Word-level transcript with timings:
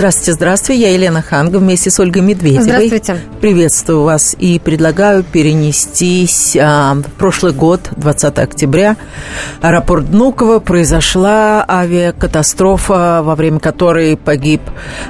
Здравствуйте, 0.00 0.32
здравствуйте. 0.32 0.80
Я 0.80 0.94
Елена 0.94 1.20
Ханга 1.20 1.58
вместе 1.58 1.90
с 1.90 2.00
Ольгой 2.00 2.22
Медведевой. 2.22 2.64
Здравствуйте. 2.64 3.16
Приветствую 3.42 4.02
вас 4.04 4.34
и 4.38 4.58
предлагаю 4.58 5.22
перенестись 5.22 6.56
а, 6.58 6.94
в 6.94 7.02
прошлый 7.18 7.52
год, 7.52 7.90
20 7.98 8.38
октября. 8.38 8.96
Аэропорт 9.60 10.06
Внуково 10.06 10.58
произошла 10.60 11.66
авиакатастрофа, 11.68 13.20
во 13.22 13.34
время 13.34 13.58
которой 13.58 14.16
погиб, 14.16 14.62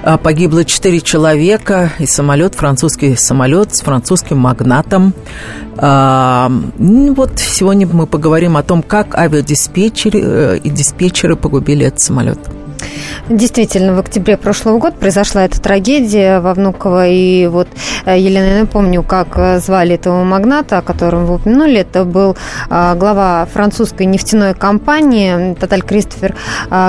а, 0.02 0.18
погибло 0.18 0.64
4 0.64 1.00
человека 1.02 1.92
и 2.00 2.06
самолет, 2.06 2.56
французский 2.56 3.14
самолет 3.14 3.72
с 3.76 3.82
французским 3.82 4.38
магнатом. 4.38 5.14
А, 5.76 6.50
вот 6.78 7.38
сегодня 7.38 7.86
мы 7.86 8.08
поговорим 8.08 8.56
о 8.56 8.64
том, 8.64 8.82
как 8.82 9.14
авиадиспетчеры 9.14 10.20
э, 10.20 10.58
и 10.64 10.68
диспетчеры 10.68 11.36
погубили 11.36 11.86
этот 11.86 12.00
самолет. 12.00 12.40
Действительно, 13.28 13.94
в 13.94 13.98
октябре 13.98 14.36
прошлого 14.36 14.78
года 14.78 14.96
произошла 14.96 15.44
эта 15.44 15.60
трагедия 15.60 16.40
во 16.40 16.54
Внуково. 16.54 17.08
И 17.08 17.46
вот, 17.46 17.68
э, 18.04 18.18
Елена, 18.18 18.56
я 18.56 18.60
напомню, 18.60 19.02
как 19.02 19.28
э, 19.36 19.60
звали 19.60 19.94
этого 19.94 20.24
магната, 20.24 20.78
о 20.78 20.82
котором 20.82 21.26
вы 21.26 21.36
упомянули. 21.36 21.80
Это 21.80 22.04
был 22.04 22.36
э, 22.68 22.94
глава 22.96 23.46
французской 23.52 24.06
нефтяной 24.06 24.54
компании 24.54 25.54
Тоталь 25.54 25.82
Кристофер, 25.82 26.34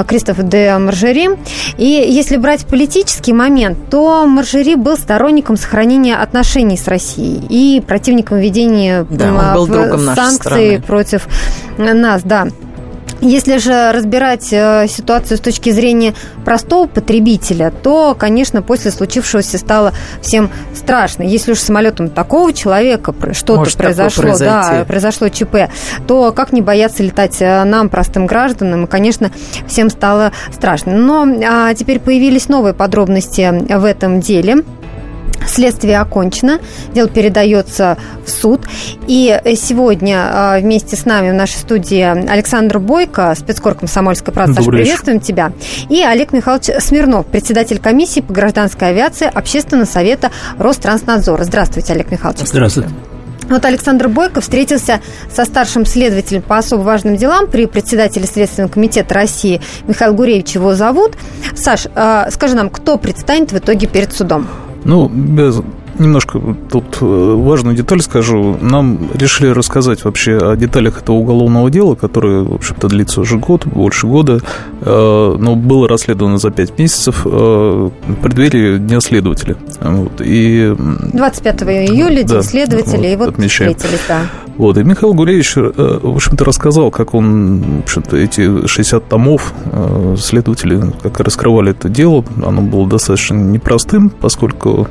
Кристоф 0.07 0.37
де 0.39 0.77
Маржери. 0.77 1.29
И 1.77 1.85
если 1.85 2.37
брать 2.37 2.65
политический 2.65 3.33
момент, 3.33 3.77
то 3.89 4.25
Маржери 4.25 4.75
был 4.75 4.97
сторонником 4.97 5.57
сохранения 5.57 6.15
отношений 6.15 6.77
с 6.77 6.87
Россией 6.87 7.45
и 7.49 7.81
противником 7.81 8.39
введения 8.39 9.05
да, 9.09 9.55
санкций 10.15 10.81
против 10.85 11.27
нас. 11.77 12.21
Да. 12.23 12.47
Если 13.21 13.57
же 13.57 13.91
разбирать 13.91 14.51
э, 14.51 14.87
ситуацию 14.87 15.37
с 15.37 15.41
точки 15.41 15.69
зрения 15.69 16.15
простого 16.43 16.87
потребителя, 16.87 17.71
то, 17.71 18.15
конечно, 18.17 18.63
после 18.63 18.89
случившегося 18.89 19.59
стало 19.59 19.93
всем 20.21 20.49
страшно. 20.73 21.21
Если 21.21 21.51
уж 21.51 21.59
самолетом 21.59 22.09
такого 22.09 22.51
человека 22.51 23.13
что-то 23.33 23.69
произошло, 23.77 24.37
да, 24.39 24.85
произошло 24.87 25.29
ЧП, 25.29 25.69
то 26.07 26.31
как 26.31 26.51
не 26.51 26.61
бояться 26.61 27.03
летать 27.03 27.37
э, 27.41 27.63
нам, 27.63 27.89
простым 27.89 28.25
гражданам? 28.25 28.85
И, 28.85 28.87
конечно, 28.87 29.31
всем 29.67 29.91
стало 29.91 30.31
страшно. 30.51 30.93
Но 30.93 31.27
а, 31.45 31.73
теперь 31.75 31.99
появились 31.99 32.49
новые 32.49 32.73
подробности 32.73 33.53
в 33.69 33.85
этом 33.85 34.19
деле. 34.19 34.63
Следствие 35.47 35.99
окончено, 35.99 36.59
дело 36.93 37.09
передается 37.09 37.97
в 38.25 38.29
суд. 38.29 38.61
И 39.07 39.39
сегодня 39.55 40.29
а, 40.31 40.59
вместе 40.59 40.95
с 40.95 41.05
нами 41.05 41.31
в 41.31 41.33
нашей 41.33 41.57
студии 41.57 42.01
Александр 42.01 42.79
Бойко, 42.79 43.33
спецкор 43.37 43.75
«Комсомольской 43.75 44.33
правды». 44.33 44.55
Саша, 44.55 44.69
приветствуем 44.69 45.19
тебя. 45.19 45.51
И 45.89 46.01
Олег 46.03 46.31
Михайлович 46.31 46.69
Смирнов, 46.79 47.25
председатель 47.25 47.79
комиссии 47.79 48.21
по 48.21 48.33
гражданской 48.33 48.89
авиации 48.89 49.29
Общественного 49.31 49.85
совета 49.85 50.31
Ространснадзора. 50.57 51.43
Здравствуйте, 51.43 51.93
Олег 51.93 52.11
Михайлович. 52.11 52.47
Здравствуйте. 52.47 52.89
Вот 53.51 53.65
Александр 53.65 54.07
Бойко 54.07 54.39
встретился 54.39 55.01
со 55.29 55.43
старшим 55.43 55.85
следователем 55.85 56.41
по 56.41 56.57
особо 56.57 56.83
важным 56.83 57.17
делам 57.17 57.47
при 57.47 57.65
председателе 57.65 58.25
Следственного 58.25 58.71
комитета 58.71 59.13
России 59.13 59.61
Михаил 59.87 60.13
Гуревич 60.13 60.55
его 60.55 60.73
зовут. 60.73 61.17
Саш, 61.53 61.87
а, 61.93 62.31
скажи 62.31 62.55
нам, 62.55 62.69
кто 62.69 62.97
предстанет 62.97 63.51
в 63.51 63.57
итоге 63.57 63.87
перед 63.87 64.13
судом? 64.13 64.47
Ну, 64.83 65.07
без 65.07 65.61
немножко 66.01 66.41
тут 66.69 66.97
э, 67.01 67.05
важную 67.05 67.75
деталь 67.75 68.01
скажу. 68.01 68.57
Нам 68.61 69.09
решили 69.13 69.49
рассказать 69.49 70.03
вообще 70.03 70.37
о 70.37 70.55
деталях 70.55 71.01
этого 71.01 71.15
уголовного 71.15 71.69
дела, 71.69 71.95
которое, 71.95 72.43
в 72.43 72.53
общем-то, 72.53 72.87
длится 72.87 73.21
уже 73.21 73.37
год, 73.37 73.65
больше 73.65 74.07
года, 74.07 74.41
э, 74.81 75.35
но 75.39 75.55
было 75.55 75.87
расследовано 75.87 76.37
за 76.37 76.51
пять 76.51 76.77
месяцев 76.77 77.21
э, 77.25 77.29
в 77.29 78.13
преддверии 78.21 78.77
Дня 78.77 78.99
следователя. 78.99 79.55
Вот, 79.79 80.19
и... 80.19 80.75
25 81.13 81.63
июля, 81.63 82.23
День 82.23 82.27
да, 82.27 82.41
следователя, 82.41 82.97
вот, 82.97 83.05
и 83.05 83.15
вот 83.15 83.29
отмечаем. 83.29 83.75
встретились, 83.75 84.01
да. 84.07 84.21
Вот, 84.57 84.77
и 84.77 84.83
Михаил 84.83 85.13
Гуревич, 85.13 85.55
в 85.55 86.15
общем-то, 86.15 86.43
рассказал, 86.43 86.91
как 86.91 87.13
он, 87.13 87.61
в 87.61 87.83
общем-то, 87.83 88.17
эти 88.17 88.67
60 88.67 89.07
томов 89.07 89.53
следователи, 90.17 90.81
как 91.01 91.19
раскрывали 91.19 91.71
это 91.71 91.89
дело, 91.89 92.23
оно 92.45 92.61
было 92.61 92.87
достаточно 92.87 93.35
непростым, 93.35 94.09
поскольку 94.09 94.87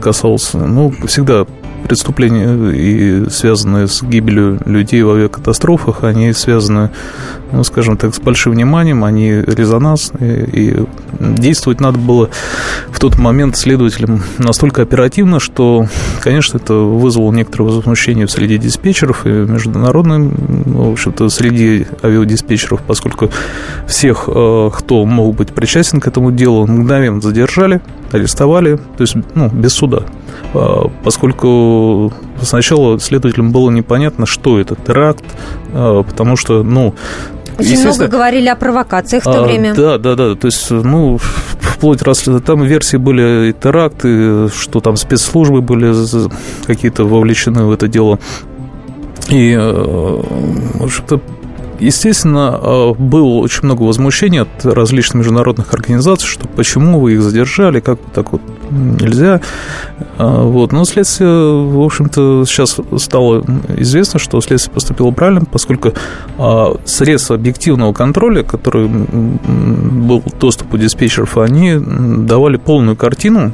касался, 0.00 0.58
ну, 0.58 0.92
всегда 1.06 1.46
преступления, 1.82 2.72
и 2.72 3.28
связанные 3.30 3.86
с 3.86 4.02
гибелью 4.02 4.58
людей 4.64 5.02
в 5.02 5.10
авиакатастрофах, 5.10 6.04
они 6.04 6.32
связаны, 6.32 6.90
ну, 7.50 7.64
скажем 7.64 7.96
так, 7.96 8.14
с 8.14 8.20
большим 8.20 8.52
вниманием, 8.52 9.04
они 9.04 9.30
резонансные, 9.30 10.46
и 10.46 10.76
действовать 11.20 11.80
надо 11.80 11.98
было 11.98 12.30
в 12.90 12.98
тот 12.98 13.18
момент 13.18 13.56
следователям 13.56 14.22
настолько 14.38 14.82
оперативно, 14.82 15.40
что, 15.40 15.86
конечно, 16.20 16.58
это 16.58 16.74
вызвало 16.74 17.32
некоторое 17.32 17.64
возмущение 17.64 18.26
в 18.26 18.30
среде 18.30 18.58
диспетчеров 18.58 19.26
и 19.26 19.30
международным, 19.30 20.32
в 20.66 20.92
общем-то, 20.92 21.28
среди 21.28 21.86
авиадиспетчеров, 22.02 22.80
поскольку 22.82 23.30
всех, 23.86 24.28
э, 24.28 24.70
кто 24.74 25.04
мог 25.04 25.36
быть 25.36 25.52
причастен 25.52 26.00
к 26.00 26.06
этому 26.06 26.32
делу, 26.32 26.66
мгновенно 26.66 27.20
задержали, 27.20 27.80
арестовали, 28.10 28.76
то 28.76 29.02
есть, 29.02 29.16
ну, 29.34 29.48
без 29.48 29.72
суда. 29.72 30.02
А, 30.54 30.90
поскольку 31.02 32.12
сначала 32.40 32.98
следователям 32.98 33.52
было 33.52 33.70
непонятно, 33.70 34.26
что 34.26 34.60
это 34.60 34.74
теракт, 34.76 35.24
а, 35.72 36.02
потому 36.02 36.36
что, 36.36 36.62
ну, 36.62 36.94
очень 37.58 37.82
много 37.82 38.08
говорили 38.08 38.48
о 38.48 38.56
провокациях 38.56 39.22
в 39.22 39.26
то 39.26 39.44
а, 39.44 39.46
время. 39.46 39.74
Да, 39.74 39.98
да, 39.98 40.14
да. 40.14 40.34
То 40.34 40.46
есть, 40.46 40.70
ну, 40.70 41.18
вплоть 41.60 42.02
раз 42.02 42.24
там 42.44 42.62
версии 42.62 42.96
были 42.96 43.50
и 43.50 43.52
теракты, 43.52 44.48
что 44.48 44.80
там 44.80 44.96
спецслужбы 44.96 45.60
были 45.60 45.92
какие-то 46.66 47.04
вовлечены 47.04 47.64
в 47.64 47.72
это 47.72 47.88
дело. 47.88 48.18
И, 49.28 49.52
э, 49.52 49.60
в 49.60 50.84
общем-то, 50.84 51.20
Естественно, 51.82 52.60
э, 52.62 52.92
было 52.96 53.38
очень 53.38 53.64
много 53.64 53.82
возмущений 53.82 54.42
от 54.42 54.64
различных 54.64 55.16
международных 55.16 55.74
организаций, 55.74 56.28
что 56.28 56.46
почему 56.46 57.00
вы 57.00 57.14
их 57.14 57.22
задержали, 57.22 57.80
как 57.80 57.98
так 58.14 58.30
вот 58.30 58.40
нельзя. 58.70 59.40
Э, 60.16 60.42
вот. 60.42 60.70
Но 60.70 60.84
следствие, 60.84 61.28
в 61.28 61.82
общем-то, 61.82 62.44
сейчас 62.46 62.78
стало 62.98 63.44
известно, 63.78 64.20
что 64.20 64.40
следствие 64.40 64.72
поступило 64.72 65.10
правильно, 65.10 65.44
поскольку 65.44 65.92
э, 66.38 66.64
средства 66.84 67.34
объективного 67.34 67.92
контроля, 67.92 68.44
который 68.44 68.86
был 68.86 70.22
доступ 70.38 70.74
у 70.74 70.78
диспетчеров, 70.78 71.36
они 71.36 71.76
давали 71.78 72.58
полную 72.58 72.96
картину 72.96 73.52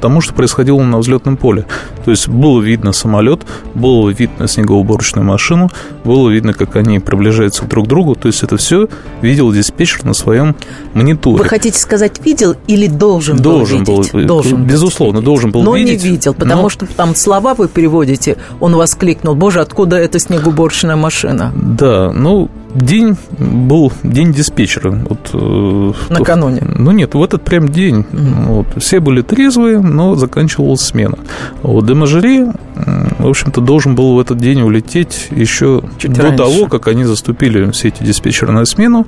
тому, 0.00 0.20
что 0.20 0.34
происходило 0.34 0.82
на 0.82 0.98
взлетном 0.98 1.36
поле. 1.36 1.66
То 2.04 2.10
есть 2.10 2.28
было 2.28 2.60
видно 2.60 2.92
самолет, 2.92 3.42
было 3.74 4.10
видно 4.10 4.46
снегоуборочную 4.46 5.24
машину, 5.24 5.70
было 6.04 6.28
видно, 6.30 6.52
как 6.52 6.76
они 6.76 6.98
приближаются 6.98 7.64
друг 7.64 7.86
к 7.86 7.88
другу. 7.88 8.14
То 8.14 8.28
есть 8.28 8.42
это 8.42 8.56
все 8.56 8.88
видел 9.22 9.52
диспетчер 9.52 10.04
на 10.04 10.14
своем 10.14 10.56
мониторе. 10.92 11.42
Вы 11.42 11.48
хотите 11.48 11.78
сказать, 11.78 12.24
видел 12.24 12.56
или 12.66 12.86
должен, 12.86 13.36
должен 13.36 13.84
был 13.84 13.98
видеть? 13.98 14.12
Был, 14.12 14.24
должен 14.26 14.64
Безусловно, 14.64 15.16
видеть. 15.16 15.24
должен 15.24 15.50
был 15.50 15.62
но 15.62 15.76
видеть. 15.76 16.02
Но 16.02 16.06
не 16.06 16.12
видел, 16.12 16.34
потому 16.34 16.62
но... 16.62 16.68
что 16.68 16.86
там 16.86 17.14
слова 17.14 17.54
вы 17.54 17.68
переводите, 17.68 18.36
он 18.60 18.76
воскликнул, 18.76 19.34
боже, 19.34 19.60
откуда 19.60 19.96
эта 19.96 20.18
снегоуборочная 20.18 20.96
машина? 20.96 21.52
Да, 21.54 22.12
ну, 22.12 22.50
день 22.74 23.16
был 23.38 23.92
день 24.02 24.32
диспетчера. 24.32 24.90
Вот, 24.90 25.30
э, 25.32 25.92
Накануне? 26.12 26.62
Ну 26.62 26.90
нет, 26.90 27.14
в 27.14 27.22
этот 27.22 27.42
прям 27.42 27.68
день. 27.68 28.06
Mm-hmm. 28.10 28.46
Вот, 28.46 28.66
все 28.76 29.00
были 29.00 29.22
трезвые, 29.22 29.80
но 29.80 30.14
заканчивалась 30.16 30.80
смена. 30.80 31.18
Вот 31.62 31.86
Демажери, 31.86 32.46
в 32.74 33.28
общем-то, 33.28 33.60
должен 33.60 33.94
был 33.94 34.14
в 34.14 34.20
этот 34.20 34.38
день 34.38 34.62
улететь 34.62 35.28
еще 35.30 35.82
Чуть 35.98 36.12
до 36.12 36.22
раньше. 36.22 36.38
того, 36.38 36.66
как 36.66 36.88
они 36.88 37.04
заступили 37.04 37.70
все 37.70 37.88
эти 37.88 38.02
диспетчеры 38.02 38.52
на 38.52 38.64
смену. 38.64 39.06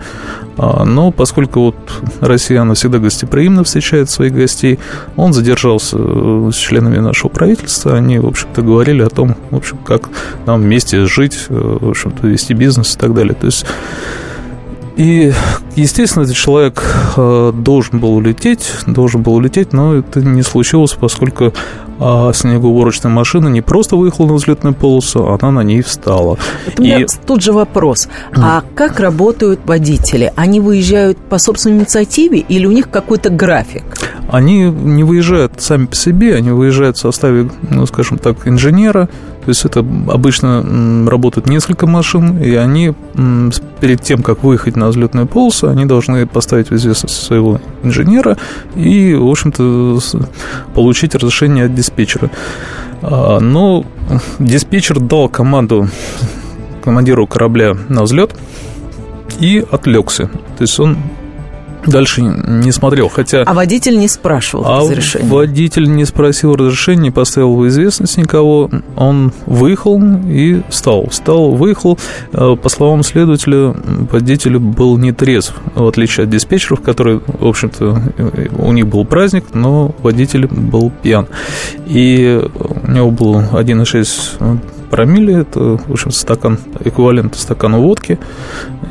А, 0.56 0.84
но 0.84 1.10
поскольку 1.10 1.60
вот 1.60 1.76
Россия, 2.20 2.62
она 2.62 2.74
всегда 2.74 2.98
гостеприимно 2.98 3.64
встречает 3.64 4.08
своих 4.08 4.34
гостей, 4.34 4.78
он 5.16 5.32
задержался 5.32 5.96
э, 5.98 6.50
с 6.52 6.56
членами 6.56 6.98
нашего 6.98 7.28
правительства. 7.28 7.94
Они, 7.94 8.18
в 8.18 8.26
общем-то, 8.26 8.62
говорили 8.62 9.02
о 9.02 9.10
том, 9.10 9.36
в 9.50 9.56
общем, 9.56 9.78
как 9.78 10.08
нам 10.46 10.62
вместе 10.62 11.04
жить, 11.06 11.46
э, 11.48 11.78
в 11.80 11.90
общем-то, 11.90 12.26
вести 12.26 12.54
бизнес 12.54 12.94
и 12.94 12.98
так 12.98 13.14
далее. 13.14 13.34
То 13.34 13.46
есть 13.46 13.66
и, 14.96 15.30
естественно, 15.74 16.22
этот 16.22 16.36
человек 16.36 16.82
э, 17.16 17.52
должен 17.54 18.00
был 18.00 18.14
улететь, 18.14 18.72
должен 18.86 19.22
был 19.22 19.34
улететь, 19.34 19.74
но 19.74 19.96
это 19.96 20.20
не 20.20 20.42
случилось, 20.42 20.92
поскольку 20.92 21.52
а 21.98 22.32
снегоуборочная 22.32 23.10
машина 23.10 23.48
не 23.48 23.62
просто 23.62 23.96
выехала 23.96 24.26
на 24.26 24.34
взлетную 24.34 24.74
полосу, 24.74 25.26
она 25.28 25.50
на 25.50 25.60
ней 25.60 25.82
встала. 25.82 26.38
Вот 26.66 26.78
у 26.78 26.82
меня 26.82 27.00
и... 27.00 27.06
тут 27.26 27.42
же 27.42 27.52
вопрос. 27.52 28.08
А 28.34 28.62
как 28.74 29.00
работают 29.00 29.60
водители? 29.64 30.32
Они 30.36 30.60
выезжают 30.60 31.18
по 31.18 31.38
собственной 31.38 31.78
инициативе 31.78 32.38
или 32.38 32.66
у 32.66 32.72
них 32.72 32.90
какой-то 32.90 33.30
график? 33.30 33.84
они 34.28 34.64
не 34.64 35.04
выезжают 35.04 35.60
сами 35.60 35.86
по 35.86 35.94
себе, 35.94 36.34
они 36.34 36.50
выезжают 36.50 36.96
в 36.96 37.00
составе, 37.00 37.48
ну, 37.70 37.86
скажем 37.86 38.18
так, 38.18 38.46
инженера, 38.46 39.08
то 39.46 39.50
есть 39.50 39.64
это 39.64 39.78
обычно 40.08 41.06
работают 41.08 41.48
несколько 41.48 41.86
машин, 41.86 42.42
и 42.42 42.52
они 42.56 42.94
перед 43.80 44.02
тем, 44.02 44.24
как 44.24 44.42
выехать 44.42 44.74
на 44.74 44.88
взлетную 44.88 45.28
полосу, 45.28 45.68
они 45.68 45.84
должны 45.84 46.26
поставить 46.26 46.70
в 46.70 46.74
известность 46.74 47.22
своего 47.22 47.60
инженера 47.84 48.36
и, 48.74 49.14
в 49.14 49.24
общем-то, 49.24 50.00
получить 50.74 51.14
разрешение 51.14 51.66
от 51.66 51.76
диспетчера. 51.76 52.28
А, 53.02 53.38
но 53.38 53.86
диспетчер 54.40 54.98
дал 54.98 55.28
команду 55.28 55.88
командиру 56.82 57.28
корабля 57.28 57.76
на 57.88 58.02
взлет 58.02 58.34
и 59.38 59.64
отвлекся. 59.70 60.26
То 60.58 60.62
есть 60.62 60.80
он 60.80 60.96
дальше 61.86 62.22
не 62.22 62.72
смотрел, 62.72 63.08
хотя... 63.08 63.42
А 63.42 63.54
водитель 63.54 63.98
не 63.98 64.08
спрашивал 64.08 64.66
а 64.66 64.80
разрешения? 64.80 65.28
водитель 65.28 65.90
не 65.90 66.04
спросил 66.04 66.54
разрешения, 66.54 67.04
не 67.04 67.10
поставил 67.10 67.54
в 67.56 67.66
известность 67.68 68.16
никого. 68.16 68.70
Он 68.96 69.32
выехал 69.46 70.00
и 70.28 70.62
встал. 70.68 71.08
Встал, 71.08 71.52
выехал. 71.52 71.98
Э, 72.32 72.56
по 72.60 72.68
словам 72.68 73.02
следователя, 73.02 73.74
водитель 74.10 74.58
был 74.58 74.98
не 74.98 75.12
трезв, 75.12 75.54
в 75.74 75.86
отличие 75.86 76.24
от 76.24 76.30
диспетчеров, 76.30 76.80
которые, 76.80 77.20
в 77.26 77.46
общем-то, 77.46 78.02
у 78.58 78.72
них 78.72 78.86
был 78.86 79.04
праздник, 79.04 79.44
но 79.54 79.94
водитель 80.02 80.46
был 80.46 80.90
пьян. 81.02 81.26
И 81.86 82.40
у 82.54 82.90
него 82.90 83.10
был 83.10 83.36
1,6 83.36 84.58
промилле, 84.86 85.40
это, 85.40 85.76
в 85.76 85.92
общем, 85.92 86.10
стакан, 86.10 86.58
эквивалент 86.80 87.34
стакану 87.36 87.80
водки. 87.80 88.18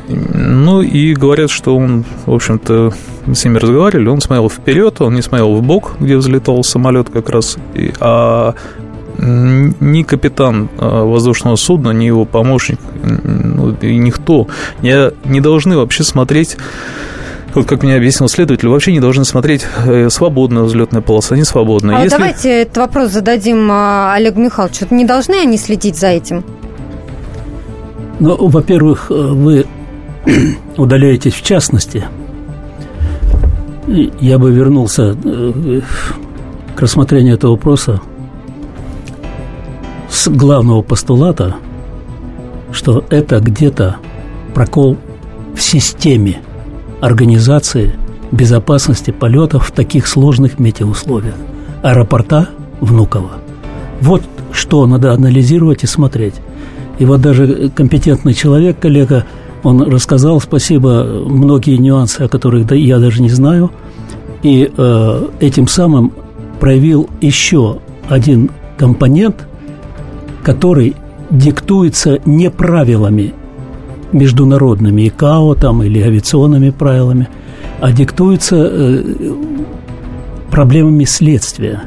Ну, 0.08 0.82
и 0.82 1.14
говорят, 1.14 1.50
что 1.50 1.76
он, 1.76 2.04
в 2.26 2.32
общем-то, 2.32 2.92
с 3.32 3.44
ними 3.44 3.58
разговаривали, 3.58 4.08
он 4.08 4.20
смотрел 4.20 4.48
вперед, 4.48 5.00
он 5.00 5.14
не 5.14 5.22
смотрел 5.22 5.54
в 5.54 5.62
бок, 5.62 5.94
где 6.00 6.16
взлетал 6.16 6.62
самолет 6.62 7.10
как 7.10 7.28
раз, 7.30 7.56
а 8.00 8.54
ни 9.18 10.02
капитан 10.02 10.68
а, 10.78 11.04
воздушного 11.04 11.56
судна, 11.56 11.90
ни 11.90 12.04
его 12.04 12.24
помощник, 12.24 12.78
ну, 13.02 13.74
и 13.80 13.96
никто. 13.96 14.46
Не, 14.82 15.10
не 15.24 15.40
должны 15.40 15.76
вообще 15.76 16.04
смотреть 16.04 16.56
вот 17.56 17.66
как 17.66 17.82
мне 17.82 17.96
объяснил 17.96 18.28
следователь, 18.28 18.68
вообще 18.68 18.92
не 18.92 19.00
должны 19.00 19.24
смотреть 19.24 19.66
э, 19.86 20.08
свободная 20.10 20.62
взлетная 20.62 21.00
полоса, 21.00 21.36
не 21.36 21.44
свободная. 21.44 21.96
А 21.96 22.04
Если... 22.04 22.10
вот 22.10 22.18
давайте 22.18 22.62
этот 22.62 22.76
вопрос 22.76 23.10
зададим 23.10 23.68
а, 23.70 24.14
Олегу 24.14 24.40
Михайловичу. 24.40 24.86
Не 24.90 25.04
должны 25.04 25.34
они 25.34 25.56
следить 25.56 25.96
за 25.96 26.08
этим? 26.08 26.44
Ну, 28.20 28.48
во-первых, 28.48 29.10
э, 29.10 29.14
вы 29.14 29.66
удаляетесь 30.76 31.34
в 31.34 31.42
частности. 31.42 32.04
Я 33.86 34.38
бы 34.38 34.52
вернулся 34.52 35.16
э, 35.24 35.80
к 36.74 36.82
рассмотрению 36.82 37.34
этого 37.34 37.52
вопроса 37.52 38.00
с 40.10 40.28
главного 40.28 40.82
постулата, 40.82 41.56
что 42.72 43.04
это 43.10 43.40
где-то 43.40 43.96
прокол 44.54 44.96
в 45.54 45.62
системе 45.62 46.40
организации 47.00 47.94
безопасности 48.32 49.10
полетов 49.10 49.68
в 49.68 49.72
таких 49.72 50.06
сложных 50.06 50.58
метеоусловиях. 50.58 51.34
Аэропорта 51.82 52.48
Внуково. 52.80 53.30
Вот 54.00 54.22
что 54.52 54.86
надо 54.86 55.12
анализировать 55.12 55.84
и 55.84 55.86
смотреть. 55.86 56.34
И 56.98 57.04
вот 57.04 57.20
даже 57.20 57.70
компетентный 57.74 58.34
человек, 58.34 58.78
коллега, 58.78 59.26
он 59.62 59.82
рассказал, 59.82 60.40
спасибо, 60.40 61.04
многие 61.26 61.76
нюансы, 61.76 62.22
о 62.22 62.28
которых 62.28 62.70
я 62.72 62.98
даже 62.98 63.22
не 63.22 63.28
знаю, 63.28 63.70
и 64.42 64.70
э, 64.74 65.28
этим 65.40 65.68
самым 65.68 66.12
проявил 66.60 67.08
еще 67.20 67.78
один 68.08 68.50
компонент, 68.78 69.46
который 70.42 70.94
диктуется 71.30 72.20
не 72.24 72.50
правилами 72.50 73.34
международными 74.12 75.08
ИКАО 75.08 75.54
там, 75.54 75.82
или 75.82 76.00
авиационными 76.00 76.70
правилами, 76.70 77.28
а 77.80 77.92
диктуется 77.92 78.56
э, 78.56 79.02
проблемами 80.50 81.04
следствия. 81.04 81.82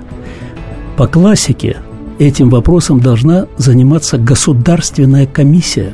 По 0.98 1.07
классике 1.07 1.77
этим 2.19 2.50
вопросом 2.50 3.00
должна 3.00 3.48
заниматься 3.57 4.18
государственная 4.18 5.25
комиссия, 5.25 5.94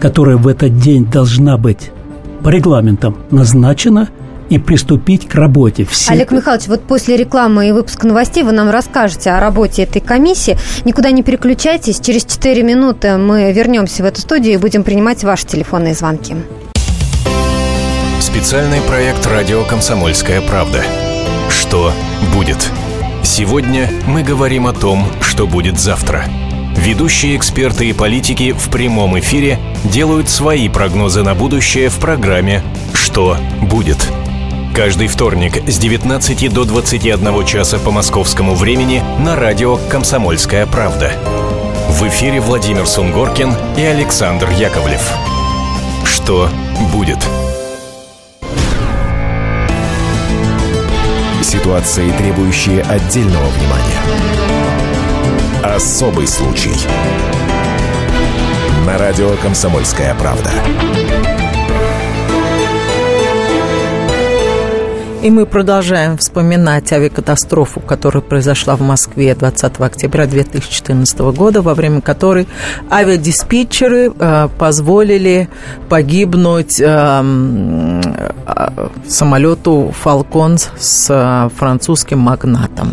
которая 0.00 0.36
в 0.36 0.46
этот 0.46 0.78
день 0.78 1.06
должна 1.06 1.56
быть 1.56 1.90
по 2.42 2.50
регламентам 2.50 3.16
назначена– 3.30 4.08
и 4.48 4.58
приступить 4.58 5.28
к 5.28 5.34
работе. 5.34 5.84
Все... 5.84 6.12
Олег 6.12 6.30
Михайлович, 6.30 6.68
вот 6.68 6.82
после 6.82 7.16
рекламы 7.16 7.68
и 7.68 7.72
выпуска 7.72 8.06
новостей 8.06 8.42
вы 8.42 8.52
нам 8.52 8.70
расскажете 8.70 9.30
о 9.30 9.40
работе 9.40 9.82
этой 9.82 10.00
комиссии. 10.00 10.58
Никуда 10.84 11.10
не 11.10 11.22
переключайтесь. 11.22 12.00
Через 12.00 12.24
4 12.24 12.62
минуты 12.62 13.16
мы 13.16 13.52
вернемся 13.52 14.02
в 14.02 14.06
эту 14.06 14.20
студию 14.20 14.54
и 14.54 14.56
будем 14.56 14.82
принимать 14.82 15.24
ваши 15.24 15.46
телефонные 15.46 15.94
звонки. 15.94 16.34
Специальный 18.20 18.80
проект 18.82 19.26
«Радио 19.26 19.64
Комсомольская 19.64 20.40
правда». 20.40 20.82
Что 21.48 21.92
будет? 22.34 22.58
Сегодня 23.22 23.90
мы 24.06 24.22
говорим 24.22 24.66
о 24.66 24.72
том, 24.72 25.06
что 25.20 25.46
будет 25.46 25.78
завтра. 25.78 26.24
Ведущие 26.76 27.36
эксперты 27.36 27.88
и 27.88 27.92
политики 27.92 28.52
в 28.52 28.70
прямом 28.70 29.18
эфире 29.18 29.58
делают 29.84 30.28
свои 30.28 30.68
прогнозы 30.68 31.22
на 31.22 31.34
будущее 31.34 31.88
в 31.88 31.96
программе 31.98 32.62
«Что 32.94 33.36
будет?». 33.60 33.98
Каждый 34.78 35.08
вторник 35.08 35.68
с 35.68 35.76
19 35.76 36.54
до 36.54 36.64
21 36.64 37.44
часа 37.44 37.80
по 37.80 37.90
московскому 37.90 38.54
времени 38.54 39.02
на 39.18 39.34
радио 39.34 39.76
«Комсомольская 39.76 40.66
правда». 40.66 41.10
В 41.88 42.06
эфире 42.06 42.38
Владимир 42.40 42.86
Сунгоркин 42.86 43.56
и 43.76 43.82
Александр 43.82 44.48
Яковлев. 44.50 45.02
Что 46.04 46.48
будет? 46.92 47.18
Ситуации, 51.42 52.12
требующие 52.12 52.82
отдельного 52.82 53.48
внимания. 53.48 54.00
Особый 55.64 56.28
случай. 56.28 56.74
На 58.86 58.96
радио 58.96 59.32
«Комсомольская 59.42 60.14
правда». 60.14 60.52
И 65.20 65.30
мы 65.30 65.46
продолжаем 65.46 66.16
вспоминать 66.16 66.92
авиакатастрофу, 66.92 67.80
которая 67.80 68.22
произошла 68.22 68.76
в 68.76 68.82
Москве 68.82 69.34
20 69.34 69.80
октября 69.80 70.26
2014 70.26 71.18
года, 71.18 71.60
во 71.60 71.74
время 71.74 72.00
которой 72.00 72.46
авиадиспетчеры 72.88 74.12
э, 74.16 74.48
позволили 74.58 75.48
погибнуть 75.88 76.80
э, 76.80 77.97
самолету 79.06 79.92
«Фалкон» 80.00 80.58
с 80.58 81.06
э, 81.10 81.48
французским 81.56 82.18
магнатом. 82.18 82.92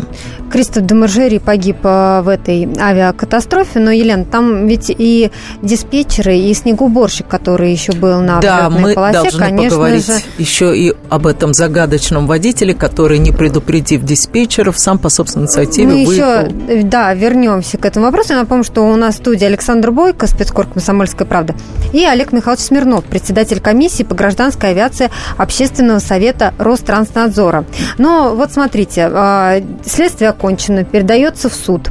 Кристоф 0.50 0.86
Демаржери 0.86 1.38
погиб 1.38 1.78
э, 1.82 2.22
в 2.22 2.28
этой 2.28 2.68
авиакатастрофе, 2.78 3.80
но, 3.80 3.90
Елена, 3.90 4.24
там 4.24 4.66
ведь 4.66 4.90
и 4.96 5.30
диспетчеры, 5.62 6.38
и 6.38 6.54
снегоуборщик, 6.54 7.26
который 7.26 7.72
еще 7.72 7.92
был 7.92 8.20
на 8.20 8.40
да, 8.40 8.70
мы 8.70 8.94
полосе, 8.94 9.12
должны 9.12 9.40
конечно 9.40 9.70
поговорить 9.70 10.06
же... 10.06 10.12
еще 10.38 10.76
и 10.76 10.94
об 11.08 11.26
этом 11.26 11.52
загадочном 11.52 12.26
водителе, 12.26 12.74
который, 12.74 13.18
не 13.18 13.32
предупредив 13.32 14.02
диспетчеров, 14.02 14.78
сам 14.78 14.98
по 14.98 15.08
собственной 15.08 15.46
инициативе 15.46 15.86
Мы 15.86 16.06
выехал. 16.06 16.46
еще, 16.46 16.82
да, 16.84 17.12
вернемся 17.14 17.76
к 17.76 17.84
этому 17.84 18.06
вопросу. 18.06 18.32
Я 18.32 18.40
напомню, 18.40 18.64
что 18.64 18.82
у 18.82 18.96
нас 18.96 19.16
в 19.16 19.18
студии 19.18 19.44
Александр 19.44 19.90
Бойко, 19.90 20.26
спецкор 20.26 20.66
«Комсомольская 20.66 21.26
правда», 21.26 21.54
и 21.92 22.04
Олег 22.04 22.32
Михайлович 22.32 22.64
Смирнов, 22.64 23.04
председатель 23.04 23.60
комиссии 23.60 24.04
по 24.04 24.14
гражданской 24.14 24.70
авиации 24.70 25.05
Общественного 25.36 25.98
совета 25.98 26.54
Ространснадзора. 26.58 27.64
Но 27.98 28.34
вот 28.34 28.52
смотрите, 28.52 29.08
а, 29.12 29.60
следствие 29.84 30.30
окончено, 30.30 30.84
передается 30.84 31.48
в 31.48 31.54
суд 31.54 31.90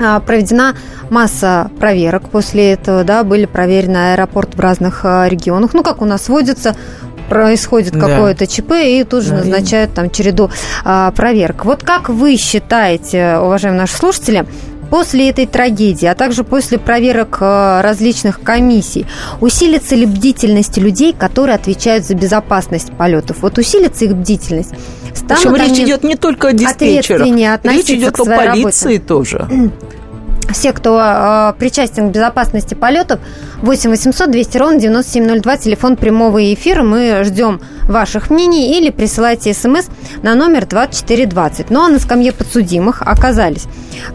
а, 0.00 0.20
проведена 0.20 0.74
масса 1.10 1.70
проверок 1.78 2.28
после 2.30 2.72
этого, 2.72 3.04
да, 3.04 3.22
были 3.22 3.46
проверены 3.46 4.12
аэропорты 4.12 4.56
в 4.56 4.60
разных 4.60 5.00
а, 5.04 5.28
регионах. 5.28 5.74
Ну, 5.74 5.82
как 5.82 6.02
у 6.02 6.04
нас 6.04 6.28
водится, 6.28 6.74
происходит 7.28 7.92
да. 7.92 8.00
какое-то 8.00 8.46
ЧП 8.46 8.72
и 8.84 9.04
тут 9.04 9.24
же 9.24 9.30
да, 9.30 9.36
назначают 9.36 9.94
там 9.94 10.10
череду 10.10 10.50
а, 10.84 11.10
проверок. 11.12 11.64
Вот 11.64 11.82
как 11.82 12.08
вы 12.08 12.36
считаете, 12.36 13.38
уважаемые 13.38 13.82
наши 13.82 13.96
слушатели, 13.96 14.46
После 14.94 15.28
этой 15.28 15.46
трагедии, 15.46 16.06
а 16.06 16.14
также 16.14 16.44
после 16.44 16.78
проверок 16.78 17.38
э, 17.40 17.80
различных 17.80 18.40
комиссий, 18.40 19.06
усилится 19.40 19.96
ли 19.96 20.06
бдительность 20.06 20.78
людей, 20.78 21.12
которые 21.12 21.56
отвечают 21.56 22.04
за 22.04 22.14
безопасность 22.14 22.92
полетов? 22.92 23.38
Вот 23.42 23.58
усилится 23.58 24.04
их 24.04 24.14
бдительность. 24.14 24.70
Станут 25.12 25.42
Причем 25.42 25.56
речь 25.56 25.78
идет 25.80 26.04
не 26.04 26.14
только 26.14 26.50
о 26.50 26.52
диспетчерах, 26.52 27.26
речь 27.26 27.90
идет 27.90 28.20
о 28.20 28.24
полиции 28.24 28.94
работе. 28.94 28.98
тоже. 29.00 29.48
все, 30.52 30.72
кто 30.72 31.00
э, 31.00 31.52
причастен 31.58 32.10
к 32.10 32.12
безопасности 32.12 32.74
полетов, 32.74 33.20
8 33.62 33.90
800 33.90 34.30
200 34.30 34.58
ровно 34.58 34.80
9702, 34.80 35.56
телефон 35.56 35.96
прямого 35.96 36.52
эфира. 36.52 36.82
Мы 36.82 37.22
ждем 37.24 37.60
ваших 37.88 38.30
мнений 38.30 38.78
или 38.78 38.90
присылайте 38.90 39.52
смс 39.54 39.86
на 40.22 40.34
номер 40.34 40.66
2420. 40.66 41.70
Ну 41.70 41.84
а 41.84 41.88
на 41.88 41.98
скамье 41.98 42.32
подсудимых 42.32 43.02
оказались 43.02 43.66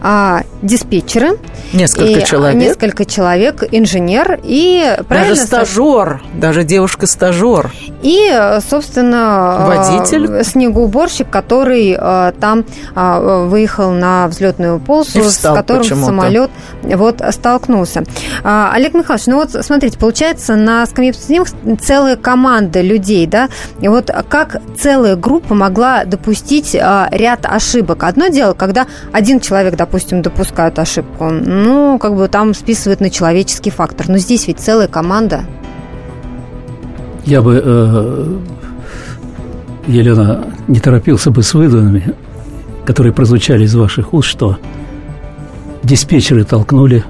э, 0.02 0.40
диспетчеры. 0.62 1.38
Несколько 1.72 2.20
и, 2.20 2.24
человек. 2.24 2.60
Несколько 2.60 3.04
человек, 3.04 3.64
инженер 3.70 4.40
и... 4.42 4.96
Даже 5.08 5.36
стажер, 5.36 6.22
даже 6.34 6.64
девушка-стажер. 6.64 7.70
И, 8.02 8.58
собственно... 8.68 9.64
Водитель. 9.66 10.44
Снегоуборщик, 10.44 11.30
который 11.30 11.96
э, 11.98 12.32
там 12.40 12.64
э, 12.94 13.46
выехал 13.46 13.90
на 13.92 14.26
взлетную 14.28 14.80
полосу, 14.80 15.22
с 15.22 15.38
которым 15.38 16.19
самолет 16.20 16.50
вот 16.82 17.22
столкнулся. 17.30 18.04
А, 18.42 18.72
Олег 18.74 18.94
Михайлович, 18.94 19.26
ну 19.26 19.36
вот 19.36 19.50
смотрите, 19.64 19.98
получается, 19.98 20.56
на 20.56 20.86
скамье 20.86 21.12
подсудимых 21.12 21.48
целая 21.80 22.16
команда 22.16 22.80
людей, 22.80 23.26
да, 23.26 23.48
и 23.80 23.88
вот 23.88 24.10
как 24.28 24.60
целая 24.78 25.16
группа 25.16 25.54
могла 25.54 26.04
допустить 26.04 26.76
а, 26.76 27.08
ряд 27.10 27.40
ошибок. 27.44 28.04
Одно 28.04 28.28
дело, 28.28 28.54
когда 28.54 28.86
один 29.12 29.40
человек, 29.40 29.76
допустим, 29.76 30.22
допускает 30.22 30.78
ошибку, 30.78 31.30
ну, 31.30 31.98
как 31.98 32.14
бы 32.14 32.28
там 32.28 32.54
списывает 32.54 33.00
на 33.00 33.10
человеческий 33.10 33.70
фактор, 33.70 34.08
но 34.08 34.18
здесь 34.18 34.46
ведь 34.46 34.60
целая 34.60 34.88
команда. 34.88 35.44
Я 37.24 37.42
бы, 37.42 37.60
э, 37.62 38.38
Елена, 39.86 40.46
не 40.68 40.80
торопился 40.80 41.30
бы 41.30 41.42
с 41.42 41.54
выводами, 41.54 42.14
которые 42.84 43.12
прозвучали 43.12 43.64
из 43.64 43.74
ваших 43.74 44.14
уст, 44.14 44.28
что 44.28 44.58
диспетчеры 45.82 46.44
толкнули 46.44 47.04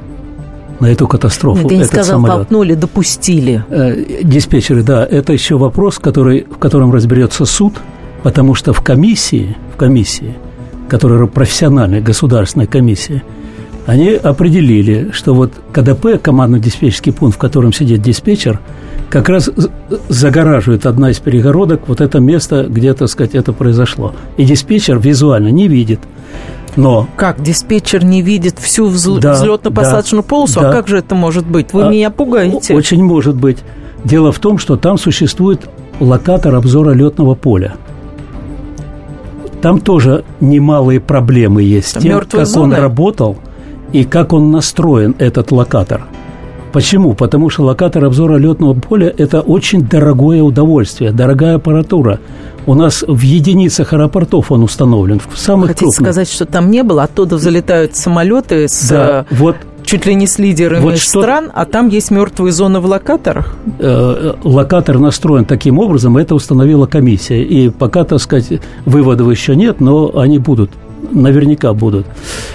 на 0.80 0.86
эту 0.86 1.06
катастрофу. 1.06 1.68
Ты 1.68 1.76
не 1.76 1.82
этот 1.82 1.92
сказал, 1.92 2.16
самолет. 2.16 2.36
толкнули, 2.36 2.74
допустили. 2.74 3.64
Э, 3.68 4.22
диспетчеры, 4.22 4.82
да, 4.82 5.04
это 5.04 5.32
еще 5.32 5.56
вопрос, 5.58 5.98
который, 5.98 6.46
в 6.50 6.58
котором 6.58 6.92
разберется 6.92 7.44
суд, 7.44 7.74
потому 8.22 8.54
что 8.54 8.72
в 8.72 8.80
комиссии, 8.80 9.56
в 9.74 9.76
комиссии, 9.76 10.34
которая 10.88 11.26
профессиональная 11.26 12.00
государственная 12.00 12.66
комиссия, 12.66 13.22
они 13.86 14.10
определили, 14.10 15.10
что 15.12 15.34
вот 15.34 15.52
КДП, 15.72 16.20
командно-диспетчерский 16.22 17.12
пункт, 17.12 17.36
в 17.36 17.40
котором 17.40 17.72
сидит 17.72 18.02
диспетчер, 18.02 18.60
как 19.10 19.28
раз 19.28 19.50
загораживает 20.08 20.86
одна 20.86 21.10
из 21.10 21.18
перегородок 21.18 21.88
вот 21.88 22.00
это 22.00 22.20
место, 22.20 22.66
где, 22.68 22.94
так 22.94 23.08
сказать, 23.08 23.34
это 23.34 23.52
произошло. 23.52 24.14
И 24.36 24.44
диспетчер 24.44 24.98
визуально 24.98 25.48
не 25.48 25.68
видит– 25.68 26.00
но... 26.76 27.08
Как, 27.16 27.42
диспетчер 27.42 28.04
не 28.04 28.22
видит 28.22 28.58
всю 28.58 28.86
взл... 28.86 29.18
да, 29.18 29.34
взлетно-посадочную 29.34 30.22
да, 30.22 30.28
полосу? 30.28 30.60
А 30.60 30.62
да. 30.64 30.70
А 30.70 30.72
как 30.72 30.88
же 30.88 30.98
это 30.98 31.14
может 31.14 31.46
быть? 31.46 31.72
Вы 31.72 31.86
а, 31.86 31.90
меня 31.90 32.10
пугаете. 32.10 32.74
Очень 32.74 33.04
может 33.04 33.36
быть. 33.36 33.58
Дело 34.04 34.32
в 34.32 34.38
том, 34.38 34.58
что 34.58 34.76
там 34.76 34.98
существует 34.98 35.68
локатор 36.00 36.54
обзора 36.54 36.90
летного 36.92 37.34
поля. 37.34 37.74
Там 39.62 39.80
тоже 39.80 40.24
немалые 40.40 41.00
проблемы 41.00 41.62
есть 41.62 41.88
с 41.88 41.92
тем, 42.00 42.20
как 42.20 42.46
зона? 42.46 42.76
он 42.76 42.80
работал 42.80 43.36
и 43.92 44.04
как 44.04 44.32
он 44.32 44.50
настроен, 44.50 45.14
этот 45.18 45.52
локатор. 45.52 46.06
Почему? 46.72 47.14
Потому 47.14 47.50
что 47.50 47.64
локатор 47.64 48.04
обзора 48.04 48.36
летного 48.36 48.74
поля– 48.74 49.12
это 49.18 49.40
очень 49.40 49.82
дорогое 49.86 50.42
удовольствие, 50.42 51.10
дорогая 51.10 51.56
аппаратура. 51.56 52.20
У 52.70 52.74
нас 52.74 53.02
в 53.04 53.20
единицах 53.22 53.92
аэропортов 53.94 54.52
он 54.52 54.62
установлен, 54.62 55.18
в 55.28 55.36
самых 55.36 55.70
Хотите 55.70 55.86
крупных. 55.86 56.06
сказать, 56.06 56.30
что 56.30 56.46
там 56.46 56.70
не 56.70 56.84
было? 56.84 57.02
Оттуда 57.02 57.36
залетают 57.36 57.96
самолеты 57.96 58.68
с 58.68 58.88
да, 58.88 59.26
э, 59.28 59.34
вот, 59.34 59.56
чуть 59.82 60.06
ли 60.06 60.14
не 60.14 60.28
с 60.28 60.38
лидерами 60.38 60.80
вот 60.80 60.98
что... 60.98 61.20
стран, 61.20 61.50
а 61.52 61.64
там 61.64 61.88
есть 61.88 62.12
мертвые 62.12 62.52
зоны 62.52 62.78
в 62.78 62.86
локаторах? 62.86 63.56
Э, 63.80 64.34
локатор 64.44 65.00
настроен 65.00 65.46
таким 65.46 65.80
образом, 65.80 66.16
это 66.16 66.36
установила 66.36 66.86
комиссия. 66.86 67.42
И 67.42 67.70
пока, 67.70 68.04
так 68.04 68.20
сказать, 68.20 68.60
выводов 68.86 69.28
еще 69.28 69.56
нет, 69.56 69.80
но 69.80 70.16
они 70.16 70.38
будут, 70.38 70.70
наверняка 71.10 71.72
будут. 71.72 72.06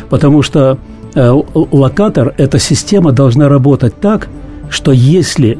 Потому 0.10 0.44
что 0.44 0.78
э, 1.14 1.42
локатор, 1.54 2.34
эта 2.38 2.58
система 2.58 3.12
должна 3.12 3.50
работать 3.50 4.00
так, 4.00 4.30
что 4.70 4.94
если 4.94 5.60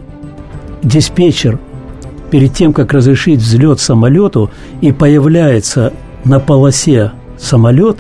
диспетчер 0.82 1.60
перед 2.36 2.54
тем, 2.54 2.74
как 2.74 2.92
разрешить 2.92 3.40
взлет 3.40 3.80
самолету, 3.80 4.52
и 4.82 4.92
появляется 4.92 5.94
на 6.26 6.42
полосе 6.42 7.14
самолет, 7.38 8.00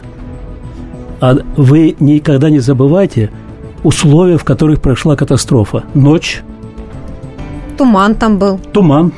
а 1.22 1.38
вы 1.56 1.96
никогда 2.02 2.50
не 2.50 2.60
забывайте 2.60 3.32
условия, 3.84 4.38
в 4.38 4.44
которых 4.44 4.82
прошла 4.82 5.16
катастрофа. 5.16 5.86
Ночь. 5.94 6.44
Туман 7.78 8.16
там 8.16 8.38
был. 8.38 8.60
Туман. 8.74 9.14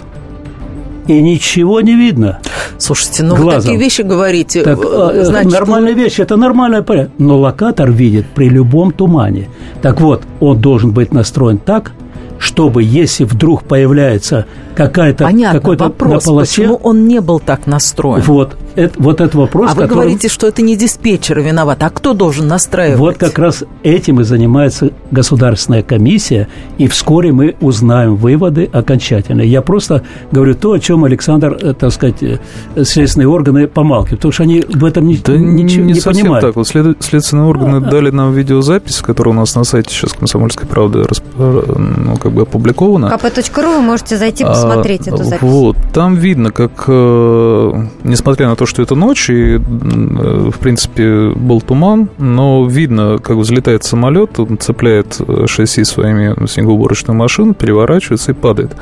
И 1.08 1.20
ничего 1.20 1.82
не 1.82 1.96
видно. 1.96 2.38
Слушайте, 2.78 3.24
ну 3.24 3.36
глазом. 3.36 3.56
вы 3.56 3.62
такие 3.62 3.80
вещи 3.80 4.02
говорите. 4.04 4.62
Так, 4.62 4.78
э, 4.84 5.24
значит, 5.26 5.52
нормальная 5.52 5.96
вы... 5.96 6.04
вещь, 6.04 6.20
это 6.20 6.36
нормальная 6.36 6.84
порядок. 6.84 7.14
Но 7.18 7.40
локатор 7.40 7.90
видит 7.90 8.28
при 8.36 8.50
любом 8.50 8.92
тумане. 8.92 9.50
Так 9.82 10.00
вот, 10.00 10.22
он 10.40 10.62
должен 10.62 10.92
быть 10.92 11.12
настроен 11.12 11.58
так, 11.58 11.94
чтобы, 12.40 12.84
если 12.84 13.24
вдруг 13.24 13.64
появляется 13.64 14.46
какая-то 14.76 15.26
Понятно, 15.26 15.60
какой-то 15.60 15.84
вопрос, 15.86 16.26
на 16.26 16.32
полосе, 16.32 16.62
почему 16.62 16.76
он 16.84 17.08
не 17.08 17.22
был 17.22 17.40
так 17.40 17.68
настроен? 17.68 18.22
Вот, 18.22 18.56
это, 18.78 19.02
вот 19.02 19.22
этот 19.22 19.36
вопрос. 19.36 19.72
А 19.72 19.76
вы 19.76 19.82
которым... 19.84 20.04
говорите, 20.04 20.30
что 20.30 20.48
это 20.48 20.62
не 20.62 20.76
диспетчер 20.76 21.40
виноват, 21.42 21.84
а 21.84 21.90
кто 21.90 22.14
должен 22.14 22.48
настраивать? 22.48 23.00
Вот 23.00 23.18
как 23.18 23.38
раз 23.38 23.64
этим 23.84 24.22
и 24.22 24.24
занимается 24.24 24.92
государственная 25.12 25.84
комиссия, 25.84 26.48
и 26.78 26.88
вскоре 26.88 27.32
мы 27.32 27.56
узнаем 27.60 28.16
выводы 28.16 28.70
окончательные. 28.72 29.48
Я 29.50 29.62
просто 29.62 30.04
говорю 30.32 30.56
то, 30.56 30.72
о 30.74 30.80
чем 30.80 31.04
Александр, 31.04 31.58
э, 31.62 31.74
так 31.74 31.92
сказать, 31.92 32.24
э, 32.24 32.40
следственные 32.84 33.28
органы 33.28 33.68
помалкивают, 33.68 34.20
потому 34.20 34.32
что 34.32 34.44
они 34.44 34.62
в 34.62 34.86
этом 34.86 35.08
да 35.08 35.38
ничего 35.38 35.86
не, 35.86 35.94
не 35.94 36.02
понимают. 36.02 36.46
так. 36.46 36.56
Вот 36.56 36.68
след, 36.68 36.98
следственные 37.04 37.48
органы 37.48 37.78
а, 37.78 37.80
дали 37.82 38.12
нам 38.12 38.34
видеозапись, 38.34 39.02
которая 39.02 39.34
у 39.34 39.38
нас 39.38 39.56
на 39.56 39.64
сайте 39.64 39.94
сейчас 39.94 40.14
«Комсомольской 40.14 40.68
правды» 40.68 41.04
ну, 41.38 42.18
как 42.18 42.32
бы 42.32 42.44
опубликована. 42.44 43.08
kp.ru 43.08 43.78
вы 43.78 43.82
можете 43.82 44.18
зайти 44.18 44.44
посмотреть 44.44 44.78
посмотреть 44.78 45.08
эту 45.08 45.24
запись. 45.24 45.42
Вот, 45.42 45.78
там 45.94 46.16
видно, 46.16 46.52
как, 46.52 46.86
э, 46.88 47.86
несмотря 48.04 48.48
на 48.48 48.56
то, 48.56 48.66
что 48.68 48.84
это 48.84 48.96
ночь, 48.96 49.30
и, 49.30 49.56
э, 49.56 49.60
в 49.60 50.60
принципе, 50.60 51.30
был 51.30 51.62
туман, 51.62 52.10
но 52.18 52.68
видно, 52.68 53.18
как 53.18 53.38
взлетает 53.38 53.84
самолет, 53.84 54.40
он 54.40 54.58
цепляет 54.58 55.20
э, 55.20 55.46
шасси 55.48 55.84
своими 55.84 56.48
снегоуборочную 56.48 57.18
машину, 57.18 57.54
переворачивается 57.54 58.32
и 58.32 58.36
падает, 58.36 58.76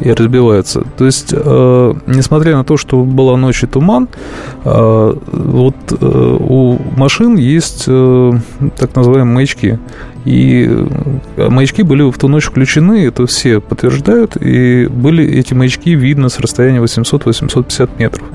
и 0.00 0.12
разбивается. 0.12 0.84
То 0.96 1.06
есть, 1.06 1.32
несмотря 1.32 2.56
на 2.56 2.64
то, 2.64 2.76
что 2.76 3.02
была 3.04 3.36
ночь 3.36 3.62
и 3.62 3.66
туман, 3.66 4.08
вот 4.64 5.76
у 6.00 6.78
машин 6.96 7.36
есть 7.36 7.84
так 7.84 8.96
называемые 8.96 9.34
маячки. 9.34 9.78
И 10.24 10.68
э, 11.36 11.48
маячки 11.48 11.82
были 11.82 12.02
в 12.10 12.16
ту 12.18 12.28
ночь 12.28 12.44
включены, 12.44 13.06
это 13.06 13.26
все 13.26 13.60
подтверждают, 13.60 14.36
и 14.36 14.86
были 14.86 15.24
эти 15.24 15.54
маячки 15.54 15.94
видно 15.94 16.28
с 16.28 16.38
расстояния 16.38 16.80
800-850 16.80 17.90
метров. 17.98 18.26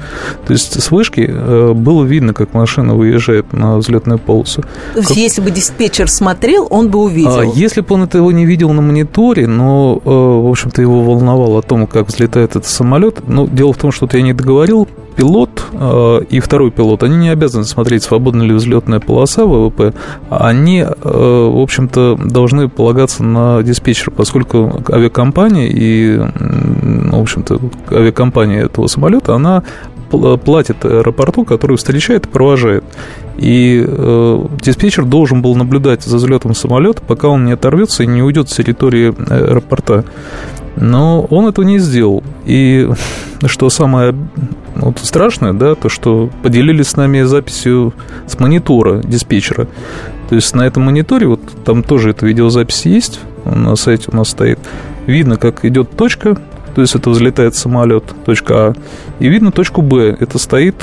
То 0.45 0.53
есть 0.53 0.81
с 0.81 0.91
вышки 0.91 1.25
э, 1.29 1.73
было 1.73 2.03
видно, 2.03 2.33
как 2.33 2.53
машина 2.53 2.95
выезжает 2.95 3.53
на 3.53 3.77
взлетную 3.77 4.19
полосу. 4.19 4.61
То 4.93 4.99
есть 4.99 5.09
как... 5.09 5.17
если 5.17 5.41
бы 5.41 5.51
диспетчер 5.51 6.09
смотрел, 6.09 6.67
он 6.69 6.89
бы 6.89 6.99
увидел? 6.99 7.39
А, 7.39 7.45
если 7.45 7.81
бы 7.81 7.95
он 7.95 8.03
этого 8.03 8.31
не 8.31 8.45
видел 8.45 8.71
на 8.71 8.81
мониторе, 8.81 9.47
но, 9.47 10.01
э, 10.03 10.09
в 10.09 10.49
общем-то, 10.49 10.81
его 10.81 11.03
волновало 11.03 11.59
о 11.59 11.61
том, 11.61 11.87
как 11.87 12.07
взлетает 12.07 12.51
этот 12.51 12.65
самолет, 12.65 13.21
ну, 13.27 13.47
дело 13.47 13.73
в 13.73 13.77
том, 13.77 13.91
что 13.91 14.07
я 14.11 14.21
не 14.21 14.33
договорил, 14.33 14.87
пилот 15.15 15.63
э, 15.71 16.21
и 16.29 16.39
второй 16.39 16.71
пилот, 16.71 17.03
они 17.03 17.17
не 17.17 17.29
обязаны 17.29 17.65
смотреть, 17.65 18.03
свободна 18.03 18.43
ли 18.43 18.53
взлетная 18.53 18.99
полоса 18.99 19.45
ВВП, 19.45 19.93
они, 20.29 20.79
э, 20.81 20.93
в 20.93 21.61
общем-то, 21.61 22.17
должны 22.23 22.69
полагаться 22.69 23.23
на 23.23 23.61
диспетчера, 23.63 24.11
поскольку 24.11 24.83
авиакомпания 24.89 25.67
и, 25.67 26.17
в 26.17 27.21
общем-то, 27.21 27.59
авиакомпания 27.91 28.65
этого 28.65 28.87
самолета, 28.87 29.35
она 29.35 29.63
платит 30.09 30.85
аэропорту, 30.85 31.45
который 31.45 31.77
встречает 31.77 32.25
и 32.25 32.29
провожает. 32.29 32.83
И 33.37 33.83
э, 33.85 34.45
диспетчер 34.61 35.05
должен 35.05 35.41
был 35.41 35.55
наблюдать 35.55 36.03
за 36.03 36.17
взлетом 36.17 36.53
самолета, 36.53 37.01
пока 37.01 37.29
он 37.29 37.45
не 37.45 37.53
оторвется 37.53 38.03
и 38.03 38.07
не 38.07 38.21
уйдет 38.21 38.49
с 38.49 38.55
территории 38.55 39.13
аэропорта. 39.29 40.05
Но 40.75 41.21
он 41.29 41.47
этого 41.47 41.65
не 41.65 41.79
сделал. 41.79 42.23
И 42.45 42.89
что 43.45 43.69
самое 43.69 44.15
вот, 44.75 44.99
страшное, 44.99 45.53
да, 45.53 45.75
то, 45.75 45.89
что 45.89 46.29
поделились 46.41 46.89
с 46.89 46.95
нами 46.95 47.21
записью 47.23 47.93
с 48.27 48.39
монитора 48.39 49.01
диспетчера. 49.03 49.67
То 50.29 50.35
есть 50.35 50.55
на 50.55 50.63
этом 50.63 50.83
мониторе, 50.83 51.27
вот 51.27 51.41
там 51.63 51.83
тоже 51.83 52.11
эта 52.11 52.25
видеозапись 52.25 52.85
есть, 52.85 53.19
на 53.45 53.75
сайте 53.75 54.09
у 54.11 54.15
нас 54.15 54.29
стоит. 54.29 54.59
Видно, 55.05 55.37
как 55.37 55.65
идет 55.65 55.91
точка, 55.91 56.37
то 56.75 56.81
есть 56.81 56.95
это 56.95 57.09
взлетает 57.09 57.55
самолет, 57.55 58.03
точка 58.25 58.53
А, 58.55 58.73
и 59.19 59.27
видно 59.27 59.51
точку 59.51 59.81
Б, 59.81 60.15
это 60.19 60.39
стоит, 60.39 60.75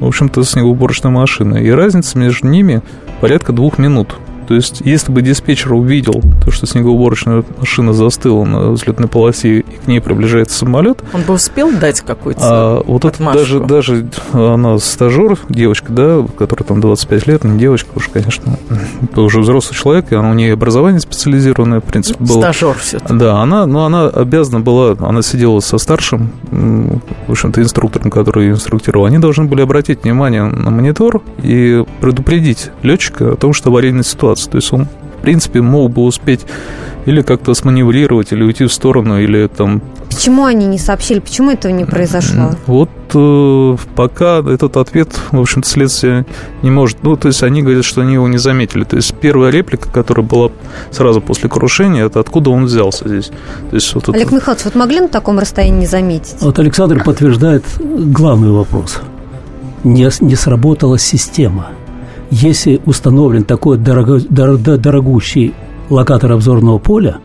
в 0.00 0.06
общем-то, 0.06 0.42
снегоуборочная 0.42 1.10
машина. 1.10 1.56
И 1.56 1.70
разница 1.70 2.18
между 2.18 2.48
ними 2.48 2.82
порядка 3.20 3.52
двух 3.52 3.78
минут. 3.78 4.14
То 4.48 4.54
есть, 4.54 4.80
если 4.82 5.12
бы 5.12 5.20
диспетчер 5.20 5.74
увидел 5.74 6.22
то, 6.42 6.50
что 6.50 6.66
снегоуборочная 6.66 7.44
машина 7.58 7.92
застыла 7.92 8.44
на 8.44 8.70
взлетной 8.70 9.06
полосе 9.06 9.58
и 9.58 9.62
к 9.62 9.86
ней 9.86 10.00
приближается 10.00 10.60
самолет... 10.60 11.02
Он 11.12 11.20
бы 11.20 11.34
успел 11.34 11.70
дать 11.70 12.00
какой-то 12.00 12.40
а, 12.42 12.82
Вот 12.86 13.04
это 13.04 13.22
даже, 13.34 13.60
даже 13.60 14.08
она 14.32 14.78
стажер, 14.78 15.38
девочка, 15.50 15.92
да, 15.92 16.26
которая 16.38 16.66
там 16.66 16.80
25 16.80 17.26
лет, 17.26 17.44
не 17.44 17.58
девочка 17.58 17.90
уж, 17.94 18.08
конечно, 18.08 18.58
это 19.02 19.20
уже 19.20 19.40
взрослый 19.40 19.78
человек, 19.78 20.12
и 20.12 20.14
она, 20.14 20.30
у 20.30 20.34
нее 20.34 20.54
образование 20.54 21.00
специализированное, 21.00 21.80
в 21.80 21.84
принципе, 21.84 22.24
было. 22.24 22.40
Стажер 22.40 22.78
все 22.78 23.00
Да, 23.06 23.42
она, 23.42 23.66
но 23.66 23.84
она 23.84 24.06
обязана 24.06 24.60
была, 24.60 24.96
она 24.98 25.20
сидела 25.20 25.60
со 25.60 25.76
старшим, 25.76 26.32
в 26.50 27.32
общем-то, 27.32 27.60
инструктором, 27.60 28.10
который 28.10 28.48
инструктировал. 28.48 29.04
Они 29.04 29.18
должны 29.18 29.44
были 29.44 29.60
обратить 29.60 30.04
внимание 30.04 30.44
на 30.44 30.70
монитор 30.70 31.20
и 31.42 31.84
предупредить 32.00 32.70
летчика 32.82 33.34
о 33.34 33.36
том, 33.36 33.52
что 33.52 33.68
аварийная 33.68 34.04
ситуация. 34.04 34.37
То 34.46 34.56
есть 34.56 34.72
он, 34.72 34.86
в 35.18 35.22
принципе, 35.22 35.60
мог 35.60 35.90
бы 35.90 36.02
успеть 36.02 36.46
или 37.08 37.22
как-то 37.22 37.54
сманеврировать, 37.54 38.32
или 38.32 38.42
уйти 38.42 38.64
в 38.64 38.72
сторону, 38.72 39.18
или 39.18 39.46
там... 39.46 39.80
Почему 40.10 40.44
они 40.44 40.66
не 40.66 40.78
сообщили? 40.78 41.20
Почему 41.20 41.50
этого 41.50 41.72
не 41.72 41.84
произошло? 41.84 42.50
Вот 42.66 42.90
э, 43.14 43.76
пока 43.94 44.40
этот 44.40 44.76
ответ, 44.76 45.18
в 45.30 45.40
общем-то, 45.40 45.66
следствие 45.66 46.26
не 46.62 46.70
может... 46.70 47.02
Ну, 47.02 47.16
то 47.16 47.28
есть 47.28 47.42
они 47.42 47.62
говорят, 47.62 47.84
что 47.84 48.02
они 48.02 48.14
его 48.14 48.28
не 48.28 48.36
заметили. 48.36 48.84
То 48.84 48.96
есть 48.96 49.14
первая 49.14 49.50
реплика, 49.50 49.90
которая 49.90 50.26
была 50.26 50.50
сразу 50.90 51.20
после 51.22 51.48
крушения, 51.48 52.04
это 52.04 52.20
откуда 52.20 52.50
он 52.50 52.66
взялся 52.66 53.08
здесь. 53.08 53.30
То 53.70 53.76
есть, 53.76 53.94
вот 53.94 54.08
Олег 54.10 54.26
это... 54.26 54.34
Михайлович, 54.34 54.64
вот 54.64 54.74
могли 54.74 55.00
на 55.00 55.08
таком 55.08 55.38
расстоянии 55.38 55.80
не 55.80 55.86
заметить? 55.86 56.36
Вот 56.40 56.58
Александр 56.58 57.02
подтверждает 57.02 57.64
главный 57.78 58.50
вопрос. 58.50 59.00
Не, 59.84 60.10
не 60.20 60.34
сработала 60.34 60.98
система. 60.98 61.68
Если 62.30 62.80
установлен 62.84 63.44
такой 63.44 63.78
дорого, 63.78 64.20
дорого, 64.28 64.76
дорогущий 64.76 65.54
локатор 65.88 66.32
обзорного 66.32 66.78
поля, 66.78 67.18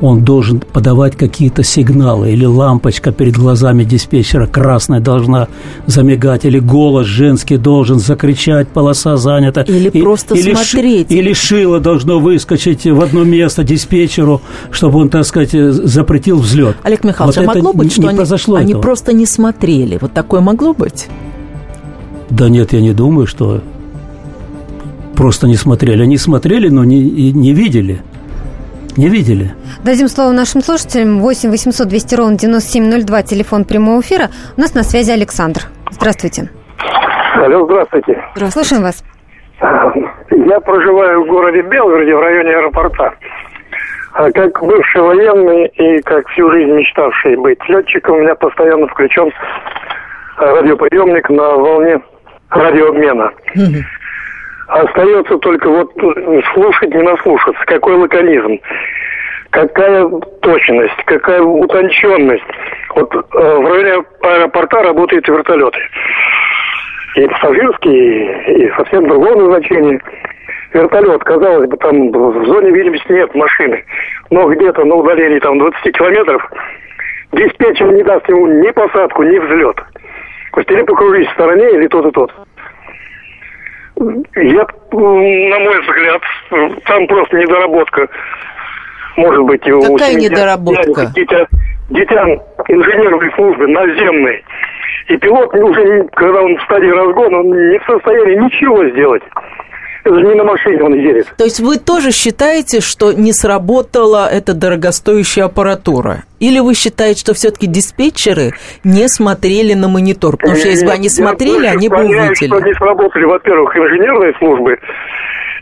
он 0.00 0.24
должен 0.24 0.60
подавать 0.60 1.16
какие-то 1.16 1.62
сигналы, 1.62 2.32
или 2.32 2.44
лампочка 2.44 3.12
перед 3.12 3.36
глазами 3.36 3.84
диспетчера 3.84 4.46
красная 4.46 5.00
должна 5.00 5.48
замигать, 5.86 6.44
или 6.44 6.58
голос 6.58 7.06
женский 7.06 7.56
должен 7.58 7.98
закричать, 7.98 8.68
полоса 8.68 9.16
занята. 9.16 9.62
Или 9.62 9.90
и, 9.90 10.00
просто 10.00 10.34
или 10.34 10.54
смотреть. 10.54 11.08
Ши, 11.08 11.14
или 11.14 11.32
шило 11.32 11.80
должно 11.80 12.18
выскочить 12.18 12.86
в 12.86 13.00
одно 13.00 13.24
место 13.24 13.62
диспетчеру, 13.62 14.40
чтобы 14.70 15.00
он, 15.00 15.10
так 15.10 15.26
сказать, 15.26 15.52
запретил 15.52 16.38
взлет. 16.38 16.76
Олег 16.82 17.04
Михайлович, 17.04 17.36
вот 17.36 17.44
а 17.44 17.54
могло 17.54 17.72
быть, 17.72 17.92
что 17.92 18.02
не 18.02 18.08
они, 18.08 18.16
произошло 18.16 18.56
они 18.56 18.74
просто 18.74 19.12
не 19.12 19.26
смотрели? 19.26 19.98
Вот 20.00 20.12
такое 20.12 20.40
могло 20.40 20.72
быть? 20.72 21.08
Да 22.30 22.48
нет, 22.48 22.72
я 22.72 22.80
не 22.80 22.92
думаю, 22.92 23.26
что 23.26 23.60
просто 25.20 25.46
не 25.46 25.56
смотрели. 25.56 26.02
Они 26.02 26.16
смотрели, 26.16 26.70
но 26.70 26.82
не, 26.82 27.30
не 27.32 27.52
видели. 27.52 28.00
Не 28.96 29.10
видели. 29.10 29.50
Дадим 29.84 30.08
слово 30.08 30.32
нашим 30.32 30.62
слушателям. 30.62 31.20
8 31.20 31.50
800 31.50 31.88
200 31.88 32.14
ровно 32.14 32.38
9702, 32.38 33.22
телефон 33.24 33.64
прямого 33.66 34.00
эфира. 34.00 34.30
У 34.56 34.60
нас 34.62 34.74
на 34.74 34.82
связи 34.82 35.10
Александр. 35.10 35.60
Здравствуйте. 35.90 36.48
Алло, 37.34 37.66
здравствуйте. 37.66 38.12
Здравствуйте. 38.34 38.50
Слушаем 38.50 38.82
вас. 38.82 39.04
Я 40.48 40.58
проживаю 40.60 41.22
в 41.22 41.26
городе 41.26 41.60
Белгороде, 41.68 42.16
в 42.16 42.20
районе 42.20 42.56
аэропорта. 42.56 43.12
А 44.14 44.30
как 44.32 44.58
бывший 44.62 45.02
военный 45.02 45.66
и 45.66 46.00
как 46.00 46.26
всю 46.28 46.50
жизнь 46.50 46.72
мечтавший 46.72 47.36
быть 47.36 47.60
летчиком, 47.68 48.16
у 48.16 48.20
меня 48.20 48.34
постоянно 48.36 48.86
включен 48.88 49.30
радиоприемник 50.38 51.28
на 51.28 51.56
волне 51.56 52.00
радиообмена. 52.48 53.32
Остается 54.70 55.36
только 55.38 55.68
вот 55.68 55.92
слушать, 56.54 56.94
не 56.94 57.02
наслушаться. 57.02 57.60
Какой 57.66 57.96
лаконизм, 57.96 58.60
какая 59.50 60.08
точность, 60.42 61.04
какая 61.06 61.42
утонченность. 61.42 62.44
Вот 62.94 63.12
э, 63.14 63.18
в 63.32 63.66
районе 63.66 64.04
аэропорта 64.22 64.82
работают 64.82 65.26
вертолеты. 65.26 65.80
И 67.16 67.26
пассажирские, 67.26 68.66
и 68.66 68.70
совсем 68.76 69.08
другого 69.08 69.40
назначения. 69.40 70.00
Вертолет, 70.72 71.24
казалось 71.24 71.68
бы, 71.68 71.76
там 71.78 72.12
в 72.12 72.46
зоне 72.46 72.70
видимости 72.70 73.10
нет 73.10 73.34
машины. 73.34 73.84
Но 74.30 74.48
где-то 74.48 74.84
на 74.84 74.94
удалении 74.94 75.40
там 75.40 75.58
20 75.58 75.96
километров 75.96 76.48
диспетчер 77.32 77.92
не 77.92 78.04
даст 78.04 78.28
ему 78.28 78.46
ни 78.46 78.70
посадку, 78.70 79.24
ни 79.24 79.36
взлет. 79.36 79.76
То 80.52 80.60
есть 80.60 80.70
или 80.70 80.82
покружись 80.82 81.26
в 81.28 81.32
стороне, 81.32 81.70
или 81.70 81.88
тот 81.88 82.06
и 82.06 82.10
тот. 82.12 82.32
Я, 84.00 84.66
на 84.92 85.58
мой 85.58 85.80
взгляд, 85.82 86.22
там 86.86 87.06
просто 87.06 87.36
недоработка. 87.36 88.08
Может 89.16 89.44
быть, 89.44 89.60
Какая 89.60 90.14
у 90.14 90.18
недоработка? 90.18 91.06
Дитя, 91.14 91.46
дитя 91.90 92.24
инженерной 92.68 93.30
службы 93.34 93.66
наземной. 93.66 94.42
И 95.08 95.16
пилот 95.18 95.52
уже, 95.54 96.04
когда 96.14 96.40
он 96.40 96.56
в 96.56 96.62
стадии 96.62 96.88
разгона, 96.88 97.40
он 97.40 97.46
не 97.50 97.78
в 97.78 97.84
состоянии 97.84 98.36
ничего 98.36 98.88
сделать. 98.88 99.22
Это 100.04 100.14
же 100.14 100.26
не 100.26 100.34
на 100.34 100.44
машине 100.44 100.82
он 100.82 100.94
едет. 100.94 101.26
То 101.36 101.44
есть 101.44 101.60
вы 101.60 101.76
тоже 101.76 102.10
считаете, 102.10 102.80
что 102.80 103.12
не 103.12 103.32
сработала 103.32 104.28
эта 104.30 104.54
дорогостоящая 104.54 105.44
аппаратура? 105.44 106.24
Или 106.38 106.58
вы 106.58 106.74
считаете, 106.74 107.20
что 107.20 107.34
все-таки 107.34 107.66
диспетчеры 107.66 108.52
не 108.82 109.08
смотрели 109.08 109.74
на 109.74 109.88
монитор? 109.88 110.36
Потому 110.38 110.56
что 110.56 110.68
если 110.68 110.86
бы 110.86 110.92
они 110.92 111.08
смотрели, 111.08 111.66
они 111.66 111.88
бы 111.88 111.98
увидели. 111.98 112.46
что 112.46 112.60
не 112.60 112.74
сработали, 112.74 113.24
во-первых, 113.24 113.76
инженерные 113.76 114.34
службы 114.38 114.78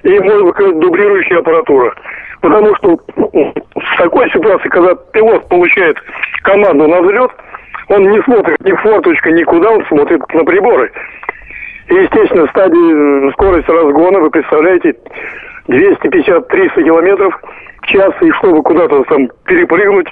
и, 0.04 0.18
может 0.20 0.44
быть, 0.44 0.78
дублирующая 0.78 1.38
аппаратура. 1.38 1.94
Потому 2.40 2.74
что 2.76 2.96
в 2.96 3.98
такой 3.98 4.30
ситуации, 4.30 4.68
когда 4.68 4.94
пилот 4.94 5.48
получает 5.48 5.96
команду 6.42 6.86
на 6.86 7.02
взлет, 7.02 7.30
он 7.88 8.02
не 8.02 8.22
смотрит 8.22 8.60
ни 8.60 8.72
в 8.72 8.80
форточку, 8.80 9.30
никуда, 9.30 9.70
он 9.70 9.84
смотрит 9.86 10.20
на 10.32 10.44
приборы. 10.44 10.92
И, 11.88 11.94
естественно, 11.94 12.46
в 12.46 12.50
стадии 12.50 13.32
скорость 13.32 13.68
разгона, 13.68 14.20
вы 14.20 14.30
представляете, 14.30 14.94
250-300 15.68 16.84
километров 16.84 17.40
в 17.82 17.86
час, 17.86 18.12
и 18.20 18.30
чтобы 18.32 18.62
куда-то 18.62 19.02
там 19.04 19.28
перепрыгнуть, 19.44 20.08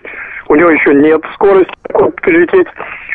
у 0.48 0.54
него 0.54 0.70
еще 0.70 0.94
нет 0.94 1.20
скорости 1.34 1.72
перелететь, 2.22 2.66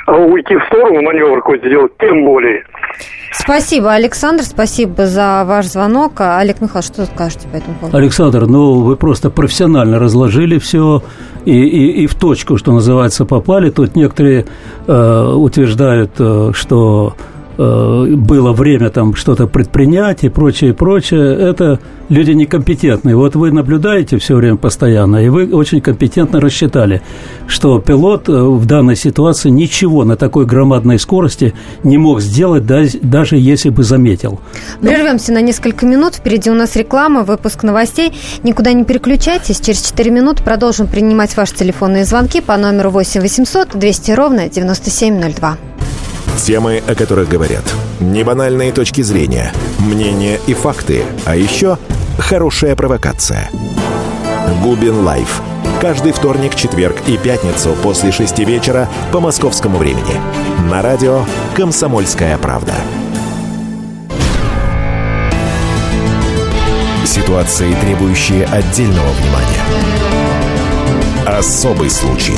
а 0.07 0.17
уйти 0.17 0.55
в 0.55 0.63
сторону 0.65 1.01
маневр 1.01 1.37
какой-то 1.37 1.67
сделать, 1.67 1.91
тем 1.99 2.25
более. 2.25 2.63
Спасибо, 3.31 3.93
Александр, 3.93 4.43
спасибо 4.43 5.05
за 5.05 5.43
ваш 5.45 5.65
звонок. 5.65 6.19
А, 6.19 6.39
Олег 6.39 6.59
Михайлович, 6.59 6.87
что 6.87 7.05
скажете 7.05 7.47
по 7.47 7.55
этому 7.55 7.75
поводу? 7.77 7.97
Александр, 7.97 8.45
ну 8.45 8.81
вы 8.81 8.97
просто 8.97 9.29
профессионально 9.29 9.99
разложили 9.99 10.59
все 10.59 11.01
и, 11.45 11.63
и, 11.63 12.03
и 12.03 12.07
в 12.07 12.15
точку, 12.15 12.57
что 12.57 12.73
называется, 12.73 13.25
попали. 13.25 13.69
Тут 13.69 13.95
некоторые 13.95 14.45
э, 14.85 15.33
утверждают, 15.33 16.11
э, 16.19 16.51
что 16.53 17.13
было 17.61 18.53
время 18.53 18.89
там 18.89 19.15
что-то 19.15 19.47
предпринять 19.47 20.23
и 20.23 20.29
прочее, 20.29 20.73
прочее, 20.73 21.35
это 21.37 21.79
люди 22.09 22.31
некомпетентные. 22.31 23.15
Вот 23.15 23.35
вы 23.35 23.51
наблюдаете 23.51 24.17
все 24.17 24.35
время 24.35 24.57
постоянно, 24.57 25.17
и 25.17 25.29
вы 25.29 25.53
очень 25.53 25.81
компетентно 25.81 26.39
рассчитали, 26.39 27.01
что 27.47 27.79
пилот 27.79 28.29
э, 28.29 28.31
в 28.31 28.65
данной 28.65 28.95
ситуации 28.95 29.49
ничего 29.49 30.03
на 30.03 30.17
такой 30.17 30.45
громадной 30.45 30.99
скорости 30.99 31.53
не 31.83 31.97
мог 31.97 32.21
сделать, 32.21 32.65
даже 32.65 33.37
если 33.37 33.69
бы 33.69 33.83
заметил. 33.83 34.39
Прервемся 34.81 35.31
на 35.31 35.41
несколько 35.41 35.85
минут. 35.85 36.15
Впереди 36.15 36.49
у 36.49 36.55
нас 36.55 36.75
реклама, 36.75 37.23
выпуск 37.23 37.63
новостей. 37.63 38.13
Никуда 38.43 38.73
не 38.73 38.83
переключайтесь. 38.83 39.59
Через 39.59 39.81
4 39.81 40.11
минуты 40.11 40.43
продолжим 40.43 40.87
принимать 40.87 41.35
ваши 41.37 41.55
телефонные 41.55 42.05
звонки 42.05 42.41
по 42.41 42.57
номеру 42.57 42.91
8 42.91 43.21
800 43.21 43.77
200 43.77 44.11
ровно 44.11 44.49
9702. 44.49 45.57
Темы, 46.41 46.81
о 46.87 46.95
которых 46.95 47.29
говорят. 47.29 47.63
Небанальные 47.99 48.71
точки 48.71 49.01
зрения, 49.01 49.53
мнения 49.77 50.39
и 50.47 50.55
факты. 50.55 51.03
А 51.23 51.35
еще 51.35 51.77
хорошая 52.17 52.75
провокация. 52.75 53.51
Губин 54.63 55.01
Live. 55.05 55.39
Каждый 55.79 56.13
вторник, 56.13 56.55
четверг 56.55 56.95
и 57.05 57.17
пятницу 57.17 57.75
после 57.83 58.11
шести 58.11 58.43
вечера 58.43 58.89
по 59.11 59.19
московскому 59.19 59.77
времени. 59.77 60.19
На 60.67 60.81
радио 60.81 61.25
«Комсомольская 61.55 62.35
правда». 62.39 62.73
Ситуации, 67.05 67.71
требующие 67.81 68.45
отдельного 68.45 69.11
внимания. 69.11 69.63
Особый 71.27 71.91
случай 71.91 72.37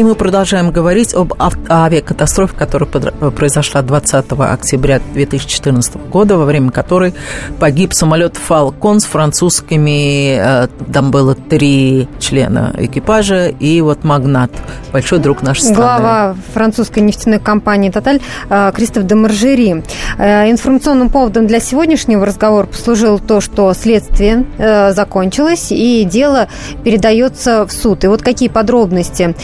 И 0.00 0.02
мы 0.02 0.14
продолжаем 0.14 0.70
говорить 0.70 1.12
об 1.12 1.34
авиакатастрофе, 1.68 2.56
которая 2.56 2.88
произошла 2.88 3.82
20 3.82 4.32
октября 4.32 4.98
2014 5.12 5.96
года, 6.08 6.38
во 6.38 6.46
время 6.46 6.70
которой 6.70 7.12
погиб 7.58 7.92
самолет 7.92 8.38
«Фалкон» 8.38 9.00
с 9.00 9.04
французскими, 9.04 10.38
э, 10.38 10.68
там 10.90 11.10
было 11.10 11.34
три 11.34 12.08
члена 12.18 12.74
экипажа, 12.78 13.48
и 13.48 13.82
вот 13.82 14.02
магнат, 14.02 14.50
большой 14.90 15.18
друг 15.18 15.42
нашей 15.42 15.64
страны. 15.64 15.76
Глава 15.76 16.36
французской 16.54 17.00
нефтяной 17.00 17.38
компании 17.38 17.90
«Тоталь» 17.90 18.20
э, 18.48 18.72
Кристоф 18.74 19.04
де 19.04 19.14
Маржери. 19.14 19.84
Э, 20.16 20.50
информационным 20.50 21.10
поводом 21.10 21.46
для 21.46 21.60
сегодняшнего 21.60 22.24
разговора 22.24 22.64
послужило 22.64 23.18
то, 23.18 23.42
что 23.42 23.74
следствие 23.74 24.46
закончилось, 24.94 25.66
и 25.70 26.04
дело 26.10 26.48
передается 26.84 27.66
в 27.66 27.72
суд. 27.72 28.04
И 28.04 28.06
вот 28.06 28.22
какие 28.22 28.48
подробности 28.48 29.34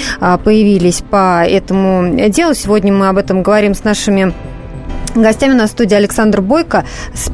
появились 0.47 1.03
по 1.03 1.45
этому 1.45 2.29
делу. 2.29 2.55
Сегодня 2.55 2.93
мы 2.93 3.09
об 3.09 3.17
этом 3.17 3.43
говорим 3.43 3.75
с 3.75 3.83
нашими 3.83 4.33
Гостями 5.23 5.55
на 5.55 5.67
студии 5.67 5.95
Александр 5.95 6.41
Бойко, 6.41 6.85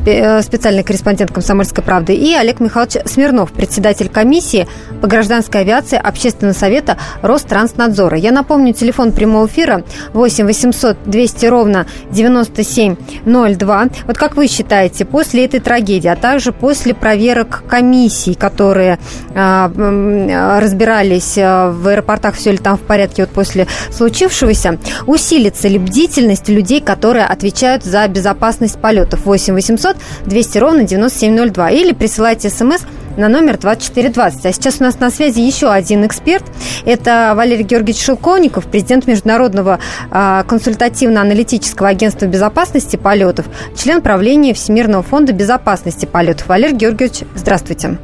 э, 0.06 0.42
специальный 0.42 0.82
корреспондент 0.82 1.32
«Комсомольской 1.32 1.82
правды», 1.82 2.14
и 2.14 2.34
Олег 2.34 2.60
Михайлович 2.60 2.96
Смирнов, 3.06 3.52
председатель 3.52 4.08
комиссии 4.08 4.68
по 5.00 5.08
гражданской 5.08 5.62
авиации 5.62 5.98
Общественного 5.98 6.54
совета 6.54 6.96
Ространснадзора. 7.22 8.16
Я 8.16 8.32
напомню, 8.32 8.72
телефон 8.72 9.12
прямого 9.12 9.46
эфира 9.46 9.82
8 10.12 10.46
800 10.46 10.96
200 11.06 11.46
ровно 11.46 11.86
9702. 12.10 13.88
Вот 14.06 14.18
как 14.18 14.36
вы 14.36 14.46
считаете, 14.46 15.04
после 15.04 15.44
этой 15.44 15.60
трагедии, 15.60 16.08
а 16.08 16.16
также 16.16 16.52
после 16.52 16.94
проверок 16.94 17.64
комиссий, 17.68 18.34
которые 18.34 18.98
э, 19.34 20.58
разбирались 20.60 21.36
э, 21.36 21.70
в 21.70 21.88
аэропортах, 21.88 22.34
все 22.34 22.52
ли 22.52 22.58
там 22.58 22.76
в 22.76 22.82
порядке 22.82 23.22
вот 23.22 23.30
после 23.30 23.66
случившегося, 23.90 24.78
усилится 25.06 25.68
ли 25.68 25.78
бдительность 25.78 26.48
людей, 26.48 26.80
которые 26.80 27.24
отвечают 27.24 27.71
отвечают 27.74 27.84
за 27.84 28.06
безопасность 28.08 28.78
полетов. 28.78 29.24
8 29.24 29.54
800 29.54 29.96
200 30.26 30.58
ровно 30.58 30.84
9702. 30.84 31.70
Или 31.70 31.92
присылайте 31.92 32.50
смс 32.50 32.82
на 33.16 33.28
номер 33.28 33.58
2420. 33.58 34.46
А 34.46 34.52
сейчас 34.52 34.80
у 34.80 34.84
нас 34.84 34.98
на 34.98 35.10
связи 35.10 35.40
еще 35.40 35.70
один 35.70 36.06
эксперт. 36.06 36.44
Это 36.86 37.34
Валерий 37.36 37.64
Георгиевич 37.64 38.02
Шелковников, 38.02 38.66
президент 38.66 39.06
Международного 39.06 39.80
а, 40.10 40.44
консультативно-аналитического 40.44 41.88
агентства 41.88 42.26
безопасности 42.26 42.96
полетов, 42.96 43.46
член 43.76 44.00
правления 44.00 44.54
Всемирного 44.54 45.02
фонда 45.02 45.32
безопасности 45.32 46.06
полетов. 46.06 46.48
Валерий 46.48 46.76
Георгиевич, 46.76 47.20
здравствуйте. 47.34 47.98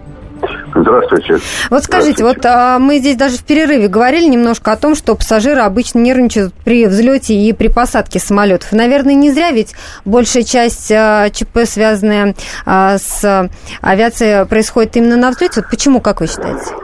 Здравствуйте. 0.80 1.38
Вот 1.70 1.82
скажите, 1.82 2.24
вот 2.24 2.44
а, 2.44 2.78
мы 2.78 2.98
здесь 2.98 3.16
даже 3.16 3.36
в 3.36 3.44
перерыве 3.44 3.88
говорили 3.88 4.26
немножко 4.26 4.72
о 4.72 4.76
том, 4.76 4.94
что 4.94 5.14
пассажиры 5.14 5.60
обычно 5.60 5.98
нервничают 5.98 6.52
при 6.64 6.86
взлете 6.86 7.34
и 7.34 7.52
при 7.52 7.68
посадке 7.68 8.18
самолетов. 8.18 8.72
Наверное, 8.72 9.14
не 9.14 9.30
зря, 9.30 9.50
ведь 9.50 9.74
большая 10.04 10.44
часть 10.44 10.92
а, 10.92 11.30
ЧП, 11.30 11.60
связанная 11.64 12.34
а, 12.64 12.98
с 12.98 13.50
авиацией, 13.80 14.46
происходит 14.46 14.96
именно 14.96 15.16
на 15.16 15.30
взлете. 15.30 15.60
Вот 15.60 15.70
почему, 15.70 16.00
как 16.00 16.20
вы 16.20 16.26
считаете? 16.26 16.74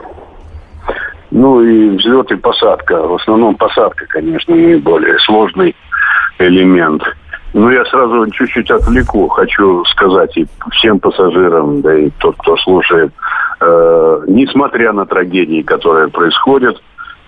Ну 1.31 1.61
и 1.61 1.97
взлет 1.97 2.31
и 2.31 2.35
посадка. 2.35 3.01
В 3.01 3.15
основном 3.15 3.55
посадка, 3.55 4.05
конечно, 4.07 4.55
наиболее 4.55 5.17
сложный 5.19 5.75
элемент. 6.39 7.01
Ну, 7.55 7.69
я 7.69 7.85
сразу 7.85 8.29
чуть-чуть 8.31 8.69
отвлеку. 8.69 9.29
Хочу 9.29 9.85
сказать 9.85 10.35
и 10.35 10.45
всем 10.73 10.99
пассажирам, 10.99 11.79
да 11.81 11.97
и 11.97 12.09
тот, 12.17 12.35
кто 12.37 12.57
слушает, 12.57 13.13
э, 13.61 14.21
несмотря 14.27 14.91
на 14.91 15.05
трагедии, 15.05 15.61
которые 15.61 16.09
происходят, 16.09 16.75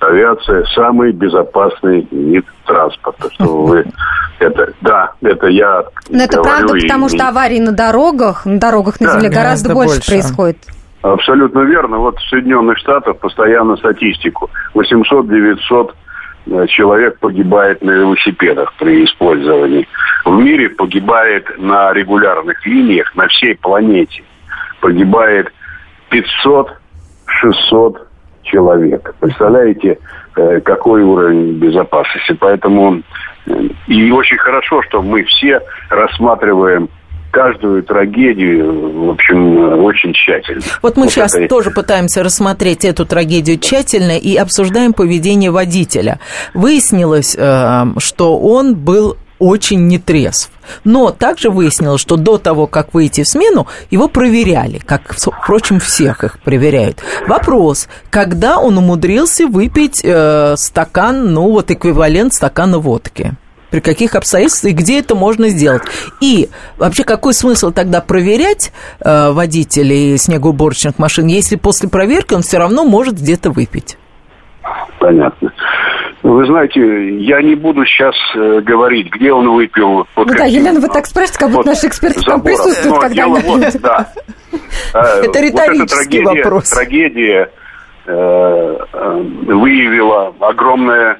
авиация 0.01 0.65
самый 0.75 1.13
безопасный 1.13 2.05
вид 2.11 2.45
транспорта. 2.65 3.29
Что 3.31 3.63
вы 3.63 3.85
это, 4.39 4.73
да, 4.81 5.11
это 5.21 5.47
я. 5.47 5.85
Но 6.09 6.21
это 6.21 6.41
правда, 6.41 6.73
потому 6.73 7.05
и, 7.05 7.09
что 7.09 7.29
аварии 7.29 7.59
на 7.59 7.71
дорогах, 7.71 8.45
на 8.45 8.59
дорогах 8.59 8.99
на 8.99 9.07
да, 9.07 9.13
земле 9.13 9.29
гораздо, 9.29 9.73
больше, 9.73 9.95
больше 9.95 10.11
происходит. 10.11 10.57
Абсолютно 11.03 11.59
верно. 11.59 11.99
Вот 11.99 12.17
в 12.17 12.29
Соединенных 12.29 12.77
Штатах 12.79 13.15
постоянно 13.19 13.77
статистику. 13.77 14.49
800-900 14.75 15.55
э, 15.71 15.93
человек 16.67 17.19
погибает 17.19 17.81
на 17.81 17.91
велосипедах 17.91 18.73
при 18.77 19.05
использовании. 19.05 19.87
В 20.25 20.31
мире 20.31 20.69
погибает 20.69 21.45
на 21.57 21.93
регулярных 21.93 22.65
линиях 22.65 23.15
на 23.15 23.27
всей 23.27 23.55
планете. 23.55 24.23
Погибает 24.81 25.51
500-600 26.11 27.97
человек. 28.43 29.15
Представляете, 29.19 29.99
э, 30.35 30.61
какой 30.61 31.03
уровень 31.03 31.53
безопасности. 31.53 32.35
Поэтому 32.39 33.01
э, 33.45 33.51
и 33.87 34.11
очень 34.11 34.37
хорошо, 34.37 34.81
что 34.83 35.01
мы 35.01 35.23
все 35.23 35.61
рассматриваем 35.89 36.89
каждую 37.31 37.83
трагедию, 37.83 39.07
в 39.07 39.09
общем, 39.11 39.83
очень 39.83 40.13
тщательно. 40.13 40.61
Вот 40.81 40.97
мы 40.97 41.03
вот 41.03 41.11
сейчас 41.11 41.35
это... 41.35 41.47
тоже 41.47 41.71
пытаемся 41.71 42.23
рассмотреть 42.23 42.85
эту 42.85 43.05
трагедию 43.05 43.59
тщательно 43.59 44.17
и 44.17 44.35
обсуждаем 44.35 44.93
поведение 44.93 45.51
водителя. 45.51 46.19
Выяснилось, 46.53 47.35
э, 47.37 47.85
что 47.97 48.39
он 48.39 48.75
был 48.75 49.17
очень 49.39 49.87
нетрезв. 49.87 50.49
Но 50.83 51.11
также 51.11 51.49
выяснилось, 51.49 52.01
что 52.01 52.17
до 52.17 52.37
того, 52.37 52.67
как 52.67 52.93
выйти 52.93 53.23
в 53.23 53.27
смену, 53.27 53.67
его 53.91 54.07
проверяли, 54.07 54.79
как, 54.79 55.15
впрочем, 55.15 55.79
всех 55.79 56.23
их 56.23 56.39
проверяют. 56.39 57.01
Вопрос, 57.27 57.87
когда 58.09 58.59
он 58.59 58.77
умудрился 58.77 59.47
выпить 59.47 60.01
э, 60.03 60.55
стакан, 60.57 61.33
ну 61.33 61.51
вот 61.51 61.71
эквивалент 61.71 62.33
стакана 62.33 62.79
водки? 62.79 63.33
При 63.69 63.79
каких 63.79 64.15
обстоятельствах 64.15 64.73
и 64.73 64.75
где 64.75 64.99
это 64.99 65.15
можно 65.15 65.49
сделать. 65.49 65.83
И 66.21 66.49
вообще 66.77 67.03
какой 67.03 67.33
смысл 67.33 67.71
тогда 67.71 68.01
проверять 68.01 68.71
э, 68.99 69.31
водителей 69.31 70.17
снегоуборочных 70.17 70.99
машин, 70.99 71.27
если 71.27 71.55
после 71.55 71.89
проверки 71.89 72.33
он 72.33 72.41
все 72.41 72.57
равно 72.57 72.85
может 72.85 73.15
где-то 73.15 73.51
выпить? 73.51 73.97
Понятно. 74.99 75.51
Вы 76.23 76.45
знаете, 76.45 76.81
я 77.19 77.41
не 77.41 77.55
буду 77.55 77.85
сейчас 77.85 78.15
э, 78.35 78.59
говорить, 78.61 79.09
где 79.11 79.31
он 79.31 79.49
выпил. 79.49 80.07
Вот 80.15 80.27
ну 80.27 80.33
да, 80.35 80.45
Елена, 80.45 80.79
вы 80.79 80.89
так 80.89 81.05
спрашиваете, 81.05 81.39
как 81.39 81.51
будто 81.51 81.69
наши 81.69 81.87
эксперты 81.87 82.21
там 82.21 82.41
присутствуют 82.41 82.99
когда-нибудь. 82.99 83.45
Вот, 83.45 83.81
да. 83.81 84.07
Э, 84.93 85.21
это 85.23 85.39
риторический 85.39 86.23
вот 86.23 86.35
вопрос. 86.35 86.69
Трагедия 86.69 87.51
э, 88.05 88.77
выявила 89.45 90.33
огромное 90.39 91.19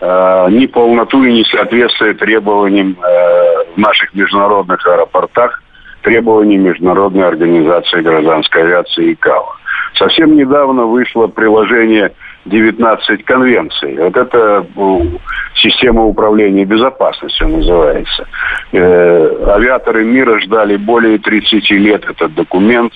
неполноту 0.00 1.24
и 1.24 1.40
несоответствие 1.40 2.14
требованиям 2.14 2.96
в 3.74 3.78
наших 3.78 4.14
международных 4.14 4.86
аэропортах, 4.86 5.62
требованиям 6.02 6.62
Международной 6.62 7.26
организации 7.26 8.00
гражданской 8.00 8.62
авиации 8.62 9.12
ИКАО. 9.12 9.56
Совсем 9.94 10.36
недавно 10.36 10.84
вышло 10.84 11.26
приложение 11.26 12.12
19 12.44 13.24
конвенций. 13.24 13.96
Вот 13.98 14.16
это 14.16 14.66
система 15.56 16.04
управления 16.04 16.64
безопасностью 16.64 17.48
называется. 17.48 18.26
Э, 18.72 19.52
авиаторы 19.54 20.04
мира 20.04 20.38
ждали 20.40 20.76
более 20.76 21.18
30 21.18 21.70
лет 21.72 22.04
этот 22.08 22.34
документ 22.34 22.92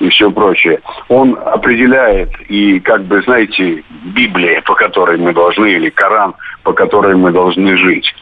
и 0.00 0.08
все 0.08 0.30
прочее. 0.30 0.80
Он 1.08 1.38
определяет 1.44 2.30
и, 2.48 2.80
как 2.80 3.04
бы, 3.04 3.22
знаете, 3.22 3.84
Библия, 4.14 4.60
по 4.62 4.74
которой 4.74 5.18
мы 5.18 5.32
должны, 5.32 5.66
или 5.72 5.90
Коран, 5.90 6.34
по 6.64 6.72
которой 6.72 7.14
мы 7.14 7.30
должны 7.30 7.76
жить. 7.76 8.12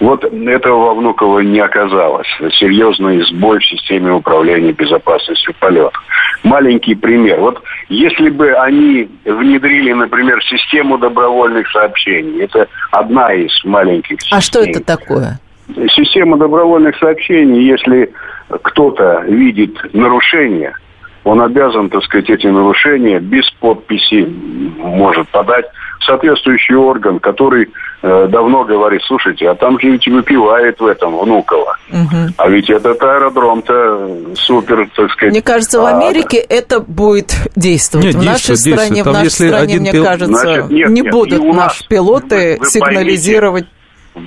Вот 0.00 0.24
этого 0.24 0.76
во 0.76 0.94
Внуково 0.94 1.40
не 1.40 1.60
оказалось. 1.60 2.28
Серьезный 2.58 3.22
сбой 3.26 3.58
в 3.58 3.66
системе 3.66 4.12
управления 4.12 4.72
безопасностью 4.72 5.54
полета. 5.58 5.98
Маленький 6.44 6.94
пример. 6.94 7.40
Вот 7.40 7.62
если 7.88 8.30
бы 8.30 8.52
они 8.52 9.08
внедрили, 9.24 9.92
например, 9.92 10.42
систему 10.44 10.98
добровольных 10.98 11.68
сообщений, 11.70 12.42
это 12.42 12.68
одна 12.92 13.32
из 13.34 13.52
маленьких 13.64 14.20
систем. 14.20 14.38
А 14.38 14.40
что 14.40 14.60
это 14.60 14.84
такое? 14.84 15.40
Система 15.96 16.36
добровольных 16.36 16.96
сообщений, 16.98 17.64
если 17.64 18.12
кто-то 18.62 19.24
видит 19.26 19.76
нарушение, 19.94 20.74
он 21.24 21.40
обязан, 21.40 21.88
так 21.88 22.02
сказать, 22.04 22.28
эти 22.28 22.46
нарушения 22.46 23.18
без 23.18 23.50
подписи 23.58 24.28
может 24.78 25.28
подать 25.30 25.64
в 26.00 26.04
соответствующий 26.04 26.74
орган, 26.74 27.18
который 27.18 27.70
э, 28.02 28.26
давно 28.28 28.64
говорит, 28.64 29.00
слушайте, 29.06 29.48
а 29.48 29.54
там 29.54 29.80
же 29.80 29.90
ведь 29.90 30.06
выпивает 30.06 30.78
в 30.78 30.86
этом 30.86 31.16
Внуково. 31.18 31.78
Угу. 31.90 32.34
А 32.36 32.48
ведь 32.48 32.68
этот 32.68 33.02
аэродром-то 33.02 34.34
супер, 34.34 34.86
так 34.94 35.10
сказать. 35.12 35.32
Мне 35.32 35.42
кажется, 35.42 35.80
в 35.80 35.86
а, 35.86 35.96
Америке 35.96 36.44
а, 36.46 36.52
это 36.52 36.80
будет 36.80 37.34
действовать. 37.56 38.06
Нет, 38.06 38.16
в 38.16 38.22
нашей 38.22 38.56
стране, 38.56 39.02
в 39.02 39.06
нашей 39.06 39.30
стране, 39.30 39.78
мне 39.78 39.92
пил... 39.92 40.04
кажется, 40.04 40.36
Значит, 40.36 40.70
нет, 40.70 40.88
не 40.90 41.00
нет, 41.00 41.12
будут 41.12 41.42
наши 41.42 41.88
пилоты 41.88 42.58
вы, 42.58 42.64
вы 42.64 42.66
сигнализировать. 42.66 43.64
Поймите, 43.64 43.74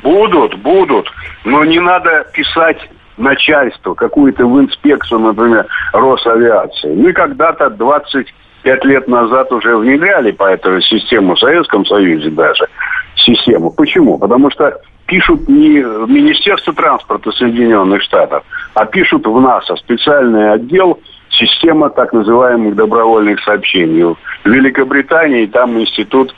будут, 0.03 0.59
будут, 0.61 1.07
но 1.45 1.63
не 1.63 1.79
надо 1.79 2.25
писать 2.33 2.77
начальство, 3.17 3.93
какую-то 3.93 4.45
в 4.45 4.59
инспекцию, 4.59 5.19
например, 5.19 5.65
Росавиации. 5.93 6.93
Мы 6.93 7.13
когда-то 7.13 7.69
25 7.69 8.85
лет 8.85 9.07
назад 9.07 9.51
уже 9.51 9.75
внедряли 9.77 10.31
по 10.31 10.45
этой 10.45 10.81
систему 10.83 11.35
в 11.35 11.39
Советском 11.39 11.85
Союзе 11.85 12.29
даже 12.29 12.67
систему. 13.15 13.71
Почему? 13.71 14.17
Потому 14.17 14.51
что 14.51 14.79
пишут 15.05 15.47
не 15.47 15.81
в 15.81 16.09
Министерство 16.09 16.73
транспорта 16.73 17.31
Соединенных 17.31 18.01
Штатов, 18.03 18.43
а 18.73 18.85
пишут 18.85 19.25
в 19.25 19.39
НАСА, 19.39 19.75
специальный 19.77 20.53
отдел, 20.53 20.99
система 21.29 21.89
так 21.89 22.13
называемых 22.13 22.75
добровольных 22.75 23.41
сообщений. 23.41 24.03
В 24.03 24.17
Великобритании 24.45 25.45
там 25.45 25.79
институт 25.79 26.33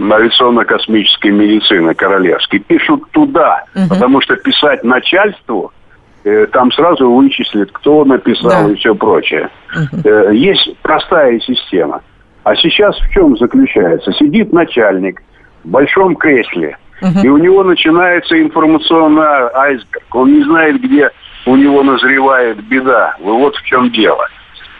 авиационно-космической 0.00 1.30
медицины 1.30 1.94
королевский. 1.94 2.58
Пишут 2.58 3.10
туда, 3.12 3.64
угу. 3.74 3.88
потому 3.88 4.20
что 4.20 4.36
писать 4.36 4.82
начальству 4.82 5.72
там 6.52 6.72
сразу 6.72 7.10
вычислят, 7.10 7.70
кто 7.72 8.04
написал 8.04 8.66
да. 8.66 8.72
и 8.72 8.74
все 8.76 8.94
прочее. 8.94 9.50
Угу. 9.74 10.08
Э, 10.08 10.34
есть 10.34 10.76
простая 10.82 11.38
система. 11.40 12.02
А 12.44 12.54
сейчас 12.56 12.96
в 12.98 13.10
чем 13.10 13.36
заключается? 13.36 14.12
Сидит 14.12 14.52
начальник 14.52 15.22
в 15.64 15.68
большом 15.68 16.16
кресле, 16.16 16.76
угу. 17.00 17.20
и 17.22 17.28
у 17.28 17.36
него 17.38 17.62
начинается 17.64 18.40
информационный 18.40 19.50
айсберг. 19.54 20.04
Он 20.12 20.32
не 20.32 20.44
знает, 20.44 20.80
где 20.80 21.10
у 21.46 21.56
него 21.56 21.82
назревает 21.82 22.62
беда. 22.64 23.16
Вот 23.20 23.54
в 23.56 23.62
чем 23.64 23.90
дело. 23.90 24.26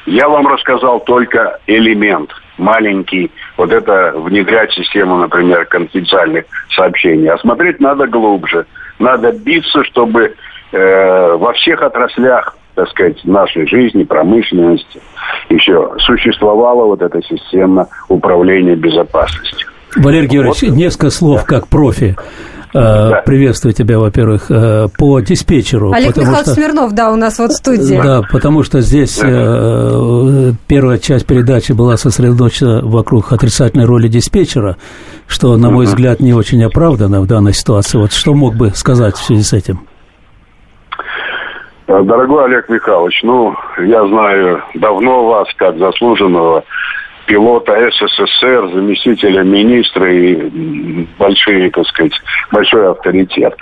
Я 0.06 0.28
вам 0.28 0.46
рассказал 0.46 1.00
только 1.00 1.58
элемент– 1.66 2.30
маленький, 2.58 3.30
вот 3.56 3.72
это 3.72 4.12
внедрять 4.16 4.72
систему, 4.72 5.16
например, 5.16 5.64
конфиденциальных 5.66 6.44
сообщений. 6.74 7.28
А 7.28 7.38
смотреть 7.38 7.80
надо 7.80 8.06
глубже. 8.06 8.66
Надо 8.98 9.32
биться, 9.32 9.82
чтобы 9.84 10.34
э, 10.74 11.36
во 11.36 11.52
всех 11.52 11.82
отраслях 11.82 12.56
так 12.74 12.88
сказать, 12.88 13.24
нашей 13.24 13.68
жизни, 13.68 14.02
промышленности, 14.02 15.00
и 15.48 15.56
все, 15.58 15.96
существовала 15.98 16.86
вот 16.86 17.02
эта 17.02 17.22
система 17.22 17.86
управления 18.08 18.74
безопасностью. 18.74 19.68
Валерий 19.96 20.26
Георгиевич, 20.26 20.62
вот. 20.62 20.76
несколько 20.76 21.10
слов 21.10 21.44
как 21.44 21.68
профи. 21.68 22.16
Э, 22.74 23.10
да. 23.10 23.22
Приветствую 23.24 23.72
тебя, 23.72 24.00
во-первых, 24.00 24.50
э, 24.50 24.88
по 24.98 25.20
диспетчеру. 25.20 25.92
Олег 25.92 26.16
Михайлович 26.16 26.42
что, 26.42 26.54
Смирнов, 26.54 26.92
да, 26.92 27.12
у 27.12 27.16
нас 27.16 27.38
вот 27.38 27.52
в 27.52 27.54
студии. 27.54 28.00
Да, 28.02 28.22
потому 28.32 28.64
что 28.64 28.80
здесь 28.80 29.20
э, 29.22 30.52
первая 30.66 30.98
часть 30.98 31.24
передачи 31.24 31.70
была 31.70 31.96
сосредоточена 31.96 32.80
вокруг 32.82 33.32
отрицательной 33.32 33.84
роли 33.84 34.08
диспетчера, 34.08 34.76
что, 35.28 35.56
на 35.56 35.70
мой 35.70 35.86
взгляд, 35.86 36.18
не 36.18 36.34
очень 36.34 36.64
оправдано 36.64 37.20
в 37.20 37.28
данной 37.28 37.54
ситуации. 37.54 37.98
Вот 37.98 38.12
что 38.12 38.34
мог 38.34 38.56
бы 38.56 38.72
сказать 38.74 39.14
в 39.14 39.22
связи 39.22 39.44
с 39.44 39.52
этим? 39.52 39.86
Дорогой 41.86 42.46
Олег 42.46 42.68
Михайлович, 42.70 43.22
ну, 43.22 43.54
я 43.78 44.06
знаю 44.06 44.62
давно 44.74 45.26
вас 45.26 45.48
как 45.56 45.76
заслуженного 45.76 46.64
пилота 47.26 47.90
СССР, 47.90 48.70
заместителя 48.72 49.42
министра 49.42 50.10
и 50.10 51.06
большие, 51.18 51.70
так 51.70 51.86
сказать, 51.86 52.12
большой 52.52 52.90
авторитет. 52.90 53.54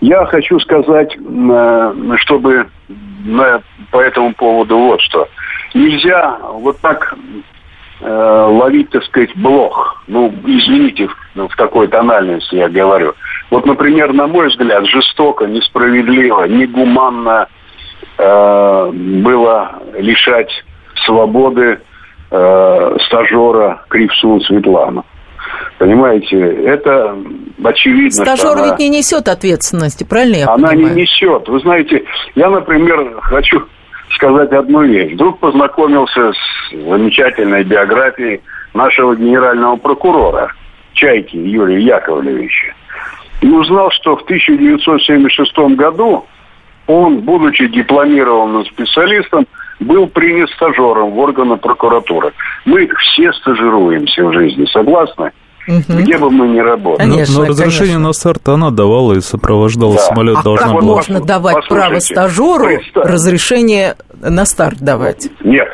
Я 0.00 0.24
хочу 0.26 0.60
сказать, 0.60 1.16
э, 1.16 1.92
чтобы 2.18 2.66
по 3.90 3.98
этому 3.98 4.34
поводу 4.34 4.78
вот 4.78 5.00
что. 5.00 5.28
Нельзя 5.74 6.38
вот 6.52 6.78
так 6.80 7.14
э, 8.00 8.46
ловить, 8.50 8.90
так 8.90 9.02
сказать, 9.04 9.34
блох. 9.36 10.02
Ну, 10.06 10.32
извините, 10.44 11.08
в 11.34 11.56
такой 11.56 11.88
тональности 11.88 12.54
я 12.54 12.68
говорю. 12.68 13.14
Вот, 13.50 13.66
например, 13.66 14.12
на 14.12 14.28
мой 14.28 14.48
взгляд, 14.48 14.84
жестоко, 14.86 15.46
несправедливо, 15.46 16.44
негуманно 16.44 17.48
э, 18.18 18.90
было 18.92 19.82
лишать 19.98 20.50
свободы 21.06 21.80
э, 22.30 22.96
стажера 23.06 23.82
Кривсун 23.88 24.40
Светлану. 24.42 25.04
Понимаете, 25.78 26.38
это 26.38 27.16
очевидно. 27.62 28.10
Стажер 28.10 28.56
ведь 28.56 28.66
она, 28.66 28.76
не 28.78 28.88
несет 28.88 29.28
ответственности, 29.28 30.04
правильно 30.04 30.36
я 30.36 30.48
Она 30.48 30.68
понимаю? 30.68 30.94
не 30.94 31.02
несет. 31.02 31.48
Вы 31.48 31.60
знаете, 31.60 32.04
я, 32.34 32.48
например, 32.48 33.18
хочу 33.22 33.64
сказать 34.14 34.52
одну 34.52 34.82
вещь. 34.82 35.14
Вдруг 35.14 35.40
познакомился 35.40 36.32
с 36.32 36.72
замечательной 36.72 37.64
биографией 37.64 38.40
нашего 38.72 39.16
генерального 39.16 39.76
прокурора 39.76 40.52
Чайки 40.94 41.36
Юрия 41.36 41.80
Яковлевича. 41.80 42.74
И 43.40 43.48
узнал, 43.48 43.90
что 43.90 44.16
в 44.16 44.22
1976 44.22 45.76
году 45.76 46.24
он, 46.86 47.20
будучи 47.20 47.66
дипломированным 47.68 48.64
специалистом, 48.66 49.46
был 49.80 50.06
принят 50.06 50.50
стажером 50.50 51.12
в 51.12 51.18
органы 51.18 51.56
прокуратуры. 51.56 52.32
Мы 52.64 52.88
все 52.98 53.32
стажируемся 53.32 54.24
в 54.24 54.32
жизни, 54.32 54.66
согласны? 54.66 55.32
Угу. 55.66 55.98
Где 56.00 56.18
бы 56.18 56.30
мы 56.30 56.48
ни 56.48 56.58
работали. 56.58 57.08
Конечно, 57.08 57.36
но, 57.36 57.42
но 57.44 57.48
разрешение 57.48 57.94
конечно. 57.94 58.06
на 58.08 58.12
старт 58.12 58.48
она 58.48 58.70
давала 58.70 59.14
и 59.14 59.20
сопровождала 59.20 59.94
да. 59.94 60.00
самолет 60.00 60.36
а 60.38 60.42
должна 60.42 60.66
как 60.66 60.74
была. 60.74 60.94
можно 60.96 61.20
давать 61.20 61.66
право 61.68 61.98
стажеру 62.00 62.66
представь. 62.66 63.06
разрешение 63.06 63.96
на 64.20 64.44
старт 64.44 64.78
давать? 64.80 65.28
Нет, 65.42 65.68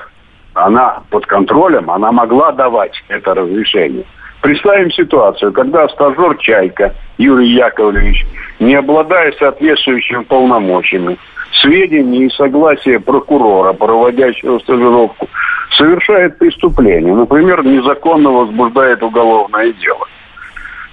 она 0.54 1.02
под 1.10 1.26
контролем, 1.26 1.90
она 1.90 2.12
могла 2.12 2.52
давать 2.52 2.92
это 3.08 3.34
разрешение. 3.34 4.04
Представим 4.42 4.90
ситуацию, 4.92 5.52
когда 5.52 5.88
стажер 5.88 6.36
«Чайка» 6.38 6.94
Юрий 7.18 7.52
Яковлевич, 7.52 8.24
не 8.60 8.74
обладая 8.74 9.32
соответствующими 9.32 10.22
полномочиями, 10.22 11.18
сведения 11.62 12.26
и 12.26 12.30
согласия 12.30 13.00
прокурора, 13.00 13.72
проводящего 13.72 14.58
стажировку, 14.60 15.28
совершает 15.76 16.38
преступление. 16.38 17.14
Например, 17.14 17.64
незаконно 17.64 18.30
возбуждает 18.30 19.02
уголовное 19.02 19.72
дело. 19.72 20.06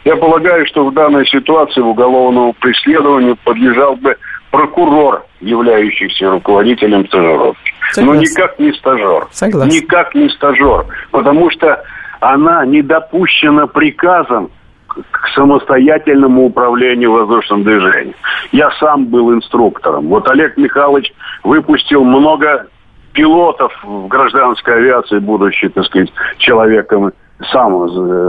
Я 0.05 0.15
полагаю, 0.15 0.65
что 0.65 0.85
в 0.85 0.93
данной 0.93 1.27
ситуации 1.27 1.81
уголовному 1.81 2.53
преследованию 2.53 3.37
подлежал 3.43 3.97
бы 3.97 4.15
прокурор, 4.51 5.25
являющийся 5.41 6.31
руководителем 6.31 7.05
стажировки. 7.07 7.73
Согласен. 7.91 8.15
Но 8.15 8.21
никак 8.21 8.59
не 8.59 8.71
стажер. 8.73 9.27
Согласен. 9.31 9.75
Никак 9.75 10.15
не 10.15 10.29
стажер. 10.29 10.85
Потому 11.11 11.49
что 11.51 11.83
она 12.21 12.65
не 12.65 12.81
допущена 12.81 13.67
приказом 13.67 14.49
к 14.87 15.27
самостоятельному 15.35 16.45
управлению 16.45 17.11
воздушным 17.11 17.63
движением. 17.63 18.15
Я 18.51 18.71
сам 18.79 19.05
был 19.05 19.33
инструктором. 19.33 20.07
Вот 20.07 20.29
Олег 20.29 20.57
Михайлович 20.57 21.13
выпустил 21.43 22.03
много 22.03 22.67
пилотов 23.13 23.73
в 23.83 24.07
гражданской 24.07 24.75
авиации, 24.75 25.19
будучи, 25.19 25.69
так 25.69 25.85
сказать, 25.85 26.11
человеком 26.37 27.11
сам 27.51 27.87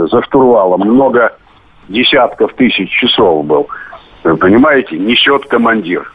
за 0.08 0.22
штурвалом. 0.22 0.80
Много 0.80 1.36
десятков 1.88 2.52
тысяч 2.54 2.90
часов 2.90 3.44
был. 3.44 3.68
Понимаете, 4.22 4.98
несет 4.98 5.44
командир 5.46 6.10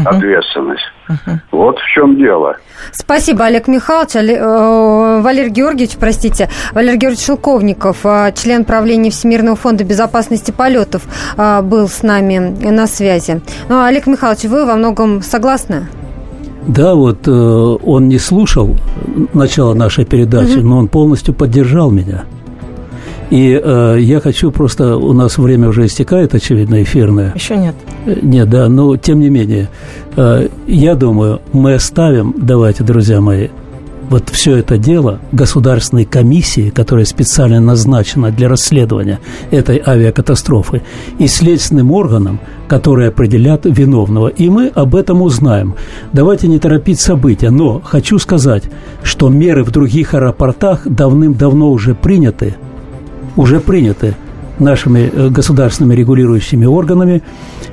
угу. 0.00 0.16
ответственность. 0.16 0.84
Угу. 1.08 1.40
Вот 1.52 1.78
в 1.78 1.86
чем 1.94 2.16
дело. 2.16 2.56
Спасибо, 2.92 3.44
Олег 3.44 3.68
Михайлович. 3.68 4.14
Э, 4.16 5.20
Валерий 5.20 5.50
Георгиевич, 5.50 5.96
простите, 5.98 6.48
Валерий 6.72 6.98
Георгиевич 6.98 7.26
Шелковников, 7.26 8.04
э, 8.04 8.32
член 8.34 8.64
правления 8.64 9.10
Всемирного 9.10 9.56
фонда 9.56 9.84
безопасности 9.84 10.50
полетов, 10.50 11.02
э, 11.36 11.62
был 11.62 11.88
с 11.88 12.02
нами 12.02 12.38
на 12.38 12.86
связи. 12.86 13.40
Ну, 13.68 13.82
Олег 13.82 14.06
Михайлович, 14.06 14.44
вы 14.44 14.66
во 14.66 14.74
многом 14.74 15.22
согласны? 15.22 15.88
Да, 16.66 16.94
вот 16.94 17.26
он 17.26 18.08
не 18.08 18.18
слушал 18.18 18.76
начало 19.32 19.72
нашей 19.72 20.04
передачи, 20.04 20.58
угу. 20.58 20.66
но 20.66 20.78
он 20.78 20.88
полностью 20.88 21.32
поддержал 21.32 21.90
меня. 21.90 22.24
И 23.30 23.60
э, 23.62 23.96
я 24.00 24.20
хочу 24.20 24.50
просто... 24.50 24.96
У 24.96 25.12
нас 25.12 25.38
время 25.38 25.68
уже 25.68 25.86
истекает, 25.86 26.34
очевидно, 26.34 26.82
эфирное. 26.82 27.32
Еще 27.34 27.56
нет. 27.56 27.74
Э, 28.06 28.16
нет, 28.22 28.48
да, 28.48 28.68
но 28.68 28.96
тем 28.96 29.20
не 29.20 29.28
менее. 29.28 29.68
Э, 30.16 30.48
я 30.66 30.94
думаю, 30.94 31.40
мы 31.52 31.74
оставим, 31.74 32.34
давайте, 32.36 32.84
друзья 32.84 33.20
мои, 33.20 33.48
вот 34.08 34.30
все 34.30 34.56
это 34.56 34.78
дело 34.78 35.20
государственной 35.32 36.06
комиссии, 36.06 36.70
которая 36.70 37.04
специально 37.04 37.60
назначена 37.60 38.30
для 38.30 38.48
расследования 38.48 39.18
этой 39.50 39.82
авиакатастрофы, 39.84 40.80
и 41.18 41.26
следственным 41.26 41.92
органам, 41.92 42.40
которые 42.66 43.08
определят 43.08 43.66
виновного. 43.66 44.28
И 44.28 44.48
мы 44.48 44.68
об 44.68 44.94
этом 44.94 45.20
узнаем. 45.20 45.74
Давайте 46.14 46.48
не 46.48 46.58
торопить 46.58 47.00
события, 47.00 47.50
но 47.50 47.82
хочу 47.84 48.18
сказать, 48.18 48.64
что 49.02 49.28
меры 49.28 49.62
в 49.64 49.70
других 49.70 50.14
аэропортах 50.14 50.88
давным-давно 50.88 51.70
уже 51.70 51.94
приняты– 51.94 52.56
уже 53.38 53.60
приняты 53.60 54.16
нашими 54.58 55.10
э, 55.12 55.28
государственными 55.30 55.94
регулирующими 55.94 56.66
органами. 56.66 57.22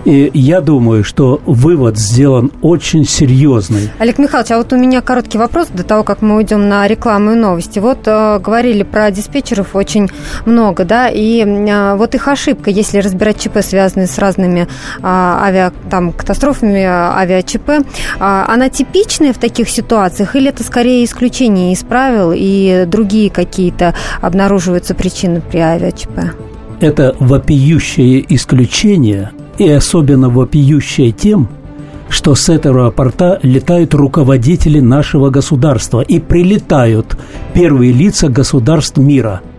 И 0.06 0.30
я 0.36 0.62
думаю, 0.62 1.04
что 1.04 1.42
вывод 1.48 1.98
сделан 1.98 2.52
очень 2.62 3.06
серьезный. 3.06 3.90
Олег 3.98 4.20
Михайлович, 4.20 4.52
а 4.52 4.58
вот 4.58 4.72
у 4.72 4.78
меня 4.78 5.02
короткий 5.02 5.40
вопрос 5.40 5.68
до 5.70 5.84
того, 5.84 6.04
как 6.04 6.22
мы 6.22 6.36
уйдем 6.36 6.70
на 6.70 6.88
рекламу 6.88 7.32
и 7.32 7.36
новости. 7.36 7.80
Вот 7.80 8.00
э, 8.06 8.40
говорили 8.40 8.84
про 8.84 9.10
диспетчеров 9.10 9.76
очень 9.76 10.10
много, 10.46 10.86
да, 10.86 11.10
и 11.10 11.44
э, 11.44 11.96
вот 11.96 12.14
их 12.14 12.28
ошибка, 12.28 12.70
если 12.70 13.00
разбирать 13.00 13.40
ЧП, 13.40 13.62
связанные 13.62 14.06
с 14.06 14.20
разными 14.20 14.62
э, 14.62 14.68
авиа, 15.02 15.74
там, 15.90 16.14
катастрофами, 16.14 16.84
авиа-ЧП, 16.84 17.70
э, 17.70 17.84
она 18.20 18.70
типичная 18.70 19.34
в 19.34 19.40
таких 19.40 19.70
ситуациях 19.70 20.36
или 20.36 20.50
это 20.50 20.64
скорее 20.64 21.04
исключение 21.04 21.74
из 21.74 21.84
правил 21.84 22.32
и 22.32 22.86
другие 22.86 23.32
какие-то 23.32 23.96
обнаруживаются 24.22 24.94
причины 24.94 25.42
при 25.42 25.58
авиа-ЧП? 25.58 26.36
Это 26.80 27.16
вопиющее 27.20 28.24
исключение– 28.36 29.32
и 29.58 29.70
особенно 29.70 30.30
вопиющее 30.30 31.12
тем, 31.12 31.48
что 32.10 32.36
с 32.36 32.50
этого 32.50 32.92
порта 32.92 33.40
летают 33.42 33.94
руководители 33.94 34.80
нашего 34.80 35.30
государства 35.30 36.02
и 36.02 36.20
прилетают 36.20 37.18
первые 37.54 37.92
лица 37.92 38.30
государств 38.30 38.98
мира– 38.98 39.42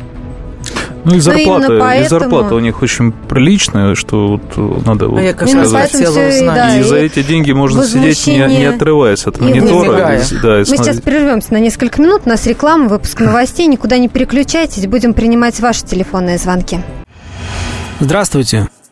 ну 1.07 1.15
и 1.15 1.21
зарплата, 1.21 1.79
поэтому... 1.79 2.05
и 2.05 2.09
зарплата 2.09 2.55
у 2.57 2.59
них 2.59 2.83
очень 2.83 3.13
приличная, 3.13 3.95
что 3.95 4.41
вот 4.57 4.85
надо 4.85 5.07
вот 5.07 5.21
а 5.21 5.23
я 5.23 5.35
как 5.35 5.49
сказать. 5.49 5.95
И, 5.95 6.45
да, 6.45 6.77
и, 6.77 6.81
и 6.81 6.83
за 6.83 6.97
эти 6.97 7.23
деньги 7.23 7.53
можно 7.53 7.85
сидеть, 7.85 8.27
не, 8.27 8.39
не 8.59 8.65
отрываясь 8.65 9.25
от 9.25 9.41
монитора. 9.41 10.17
И, 10.17 10.35
да, 10.43 10.57
Мы 10.59 10.65
смотреть. 10.65 10.67
сейчас 10.67 11.01
прервемся 11.01 11.53
на 11.53 11.61
несколько 11.61 12.03
минут. 12.03 12.23
У 12.25 12.29
нас 12.29 12.45
реклама, 12.49 12.89
выпуск 12.89 13.21
новостей. 13.21 13.69
Никуда 13.69 13.99
не 13.99 14.09
переключайтесь. 14.09 14.89
Будем 14.89 15.15
принимать 15.15 15.61
ваши 15.61 15.85
телефонные 15.85 16.39
звонки. 16.39 16.81
Здравствуйте. 18.01 18.69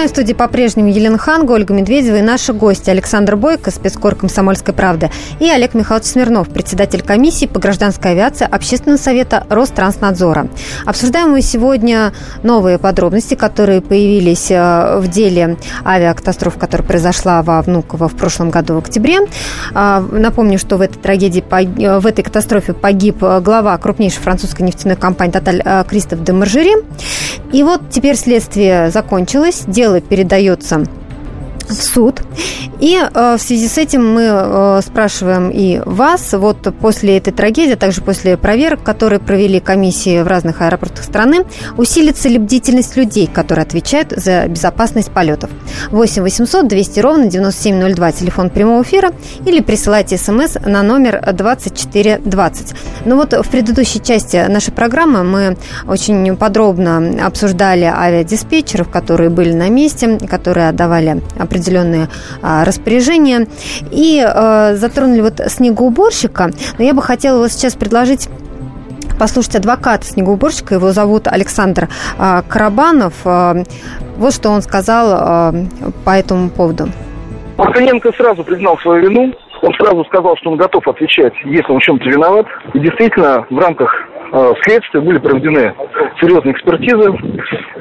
Вами 0.00 0.08
в 0.08 0.12
студии 0.12 0.32
по-прежнему 0.32 0.88
Елена 0.88 1.18
Ханга, 1.18 1.52
Ольга 1.52 1.74
Медведева 1.74 2.16
и 2.16 2.22
наши 2.22 2.54
гости 2.54 2.88
Александр 2.88 3.36
Бойко, 3.36 3.70
спецкор 3.70 4.14
«Комсомольской 4.14 4.72
правды» 4.72 5.10
и 5.40 5.50
Олег 5.50 5.74
Михайлович 5.74 6.08
Смирнов, 6.08 6.48
председатель 6.48 7.02
комиссии 7.02 7.44
по 7.44 7.60
гражданской 7.60 8.12
авиации 8.12 8.48
Общественного 8.50 8.96
совета 8.96 9.46
Ространснадзора. 9.50 10.48
Обсуждаем 10.86 11.32
мы 11.32 11.42
сегодня 11.42 12.14
новые 12.42 12.78
подробности, 12.78 13.34
которые 13.34 13.82
появились 13.82 14.50
э, 14.50 14.96
в 15.00 15.06
деле 15.08 15.58
авиакатастроф, 15.84 16.56
которая 16.56 16.88
произошла 16.88 17.42
во 17.42 17.60
Внуково 17.60 18.08
в 18.08 18.16
прошлом 18.16 18.48
году 18.48 18.76
в 18.76 18.78
октябре. 18.78 19.18
А, 19.74 20.00
напомню, 20.00 20.58
что 20.58 20.78
в 20.78 20.80
этой 20.80 20.98
трагедии, 20.98 21.44
э, 21.50 21.98
в 21.98 22.06
этой 22.06 22.22
катастрофе 22.22 22.72
погиб 22.72 23.18
глава 23.18 23.76
крупнейшей 23.76 24.22
французской 24.22 24.62
нефтяной 24.62 24.96
компании 24.96 25.32
«Тоталь» 25.32 25.60
э, 25.62 25.84
Кристоф 25.86 26.24
де 26.24 26.32
Маржери. 26.32 26.72
И 27.52 27.62
вот 27.62 27.82
теперь 27.90 28.16
следствие 28.16 28.90
закончилось 28.90 29.64
дело 29.66 29.89
передается 29.98 30.84
в 31.70 31.82
суд. 31.82 32.22
И 32.80 32.96
э, 32.96 33.36
в 33.36 33.40
связи 33.40 33.68
с 33.68 33.78
этим 33.78 34.14
мы 34.14 34.22
э, 34.22 34.80
спрашиваем 34.84 35.50
и 35.50 35.80
вас, 35.84 36.32
вот 36.32 36.74
после 36.80 37.18
этой 37.18 37.32
трагедии, 37.32 37.74
а 37.74 37.76
также 37.76 38.00
после 38.00 38.36
проверок, 38.36 38.82
которые 38.82 39.20
провели 39.20 39.60
комиссии 39.60 40.22
в 40.22 40.26
разных 40.26 40.62
аэропортах 40.62 41.04
страны, 41.04 41.44
усилится 41.76 42.28
ли 42.28 42.38
бдительность 42.38 42.96
людей, 42.96 43.26
которые 43.26 43.64
отвечают 43.64 44.12
за 44.16 44.46
безопасность 44.48 45.10
полетов? 45.10 45.50
8 45.90 46.22
800 46.22 46.68
200 46.68 47.00
ровно 47.00 47.26
9702, 47.26 48.12
телефон 48.12 48.50
прямого 48.50 48.82
эфира, 48.82 49.12
или 49.44 49.60
присылайте 49.60 50.16
смс 50.16 50.56
на 50.64 50.82
номер 50.82 51.22
2420. 51.32 52.74
Ну 53.04 53.16
вот 53.16 53.32
в 53.32 53.48
предыдущей 53.48 54.00
части 54.00 54.36
нашей 54.48 54.72
программы 54.72 55.22
мы 55.24 55.56
очень 55.86 56.36
подробно 56.36 57.26
обсуждали 57.26 57.84
авиадиспетчеров, 57.84 58.88
которые 58.88 59.30
были 59.30 59.52
на 59.52 59.68
месте, 59.68 60.18
которые 60.28 60.68
отдавали 60.68 61.22
определенные 61.38 61.59
а, 62.42 62.64
распоряжения. 62.64 63.46
И 63.90 64.22
э, 64.24 64.74
затронули 64.74 65.20
вот 65.20 65.40
снегоуборщика. 65.46 66.50
Но 66.78 66.84
я 66.84 66.94
бы 66.94 67.02
хотела 67.02 67.38
вот 67.38 67.52
сейчас 67.52 67.74
предложить 67.74 68.28
послушать 69.18 69.56
адвоката 69.56 70.06
снегоуборщика. 70.06 70.76
Его 70.76 70.92
зовут 70.92 71.26
Александр 71.26 71.88
э, 72.18 72.42
Карабанов. 72.48 73.14
Вот 73.24 74.34
что 74.34 74.50
он 74.50 74.62
сказал 74.62 75.54
по 76.04 76.10
этому 76.10 76.50
поводу. 76.50 76.88
Мартыненко 77.56 78.12
сразу 78.12 78.44
признал 78.44 78.78
свою 78.78 79.08
вину. 79.08 79.34
Он 79.62 79.74
сразу 79.74 80.04
сказал, 80.06 80.36
что 80.38 80.50
он 80.50 80.56
готов 80.56 80.86
отвечать, 80.88 81.34
если 81.44 81.70
он 81.70 81.80
в 81.80 81.82
чем-то 81.82 82.08
виноват. 82.08 82.46
И 82.72 82.78
действительно, 82.80 83.46
в 83.50 83.58
рамках 83.58 83.94
следствия 84.62 85.00
были 85.00 85.18
проведены 85.18 85.74
серьезные 86.20 86.54
экспертизы. 86.54 87.12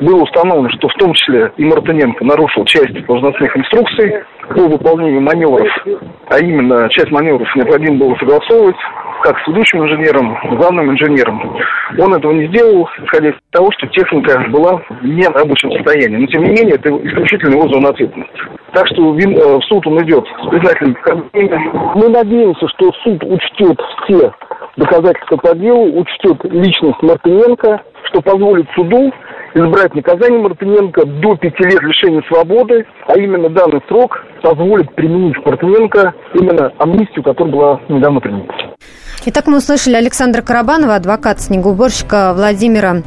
Было 0.01 0.23
установлено, 0.23 0.69
что 0.69 0.87
в 0.87 0.93
том 0.93 1.13
числе 1.13 1.51
и 1.57 1.65
Мартыненко 1.65 2.23
нарушил 2.23 2.65
часть 2.65 2.93
должностных 3.05 3.55
инструкций 3.57 4.23
по 4.47 4.67
выполнению 4.67 5.21
маневров, 5.21 5.67
а 6.29 6.39
именно 6.39 6.89
часть 6.89 7.11
маневров 7.11 7.47
необходимо 7.55 7.97
было 7.97 8.15
согласовывать 8.15 8.77
как 9.23 9.37
с 9.39 9.47
ведущим 9.47 9.83
инженером, 9.83 10.37
главным 10.57 10.91
инженером. 10.91 11.57
Он 11.97 12.13
этого 12.13 12.31
не 12.31 12.47
сделал, 12.47 12.89
исходя 13.03 13.29
из 13.29 13.35
того, 13.51 13.69
что 13.77 13.87
техника 13.87 14.45
была 14.49 14.77
в 14.77 15.03
нерабочем 15.03 15.71
состоянии. 15.73 16.17
Но, 16.17 16.27
тем 16.27 16.43
не 16.43 16.51
менее, 16.51 16.75
это 16.75 16.89
исключительно 16.89 17.55
его 17.55 17.67
зона 17.67 17.89
ответственности. 17.89 18.39
Так 18.73 18.87
что 18.87 19.17
э, 19.17 19.57
в 19.57 19.63
суд 19.63 19.85
он 19.87 20.01
идет 20.03 20.25
с 20.25 20.47
признательным 20.49 20.95
Мы 21.95 22.09
надеемся, 22.09 22.67
что 22.69 22.91
суд 23.03 23.23
учтет 23.23 23.79
все 24.03 24.31
доказательства 24.77 25.37
по 25.37 25.55
делу, 25.55 25.99
учтет 25.99 26.37
личность 26.45 27.01
Мартыненко, 27.01 27.81
что 28.09 28.21
позволит 28.21 28.67
суду 28.75 29.11
избрать 29.53 29.93
наказание 29.95 30.39
Мартыненко 30.39 31.05
до 31.05 31.35
пяти 31.35 31.63
лет 31.63 31.81
лишения 31.81 32.21
свободы, 32.27 32.85
а 33.07 33.17
именно 33.17 33.49
данный 33.49 33.81
срок 33.87 34.23
позволит 34.41 34.93
применить 34.95 35.35
Мартыненко 35.45 36.13
именно 36.35 36.71
амнистию, 36.77 37.23
которая 37.23 37.53
была 37.53 37.81
недавно 37.89 38.19
принята. 38.19 38.53
Итак, 39.25 39.47
мы 39.47 39.57
услышали 39.57 39.95
Александра 39.95 40.41
Карабанова, 40.41 40.95
адвокат 40.95 41.41
снегоуборщика 41.41 42.33
Владимира 42.35 42.97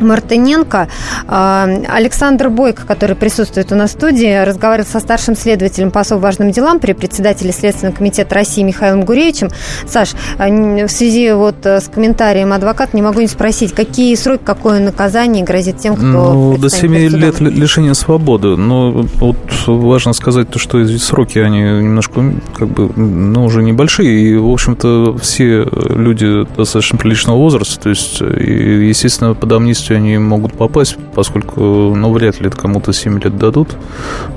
Мартыненко. 0.00 0.88
А, 1.26 1.68
Александр 1.88 2.50
Бойко, 2.50 2.86
который 2.86 3.16
присутствует 3.16 3.72
у 3.72 3.74
нас 3.74 3.90
в 3.90 3.92
студии, 3.94 4.44
разговаривал 4.44 4.88
со 4.88 5.00
старшим 5.00 5.36
следователем 5.36 5.90
по 5.90 6.00
особо 6.00 6.20
важным 6.20 6.50
делам 6.50 6.78
при 6.80 6.92
председателе 6.92 7.52
Следственного 7.52 7.96
комитета 7.96 8.34
России 8.34 8.62
Михаилом 8.62 9.04
Гуревичем. 9.04 9.50
Саш, 9.86 10.10
а, 10.38 10.48
в 10.48 10.88
связи 10.88 11.32
вот 11.32 11.64
э, 11.64 11.80
с 11.80 11.88
комментарием 11.88 12.52
адвоката 12.52 12.96
не 12.96 13.02
могу 13.02 13.20
не 13.20 13.26
спросить, 13.26 13.72
какие 13.72 14.14
сроки, 14.14 14.42
какое 14.44 14.80
наказание 14.80 15.44
грозит 15.44 15.78
тем, 15.78 15.96
кто 15.96 16.04
Ну, 16.06 16.56
до 16.58 16.68
7 16.68 16.94
лет 16.94 17.40
лишения 17.40 17.94
свободы. 17.94 18.56
Но 18.56 18.90
вот 18.92 19.36
важно 19.66 20.12
сказать 20.12 20.50
то, 20.50 20.58
что 20.58 20.86
сроки, 20.98 21.38
они 21.38 21.60
немножко, 21.60 22.34
как 22.56 22.68
бы, 22.68 22.90
ну, 22.96 23.44
уже 23.44 23.62
небольшие. 23.62 24.20
И, 24.20 24.36
в 24.36 24.50
общем-то, 24.50 25.16
все 25.18 25.66
люди 25.88 26.46
достаточно 26.56 26.98
приличного 26.98 27.36
возраста. 27.38 27.80
То 27.80 27.88
есть, 27.90 28.20
естественно, 28.20 29.34
под 29.34 29.52
амнистию 29.52 29.87
возрасте 29.88 29.94
они 29.94 30.18
могут 30.18 30.52
попасть, 30.54 30.96
поскольку, 31.14 31.60
ну, 31.94 32.12
вряд 32.12 32.40
ли 32.40 32.50
кому-то 32.50 32.92
7 32.92 33.20
лет 33.20 33.36
дадут. 33.36 33.68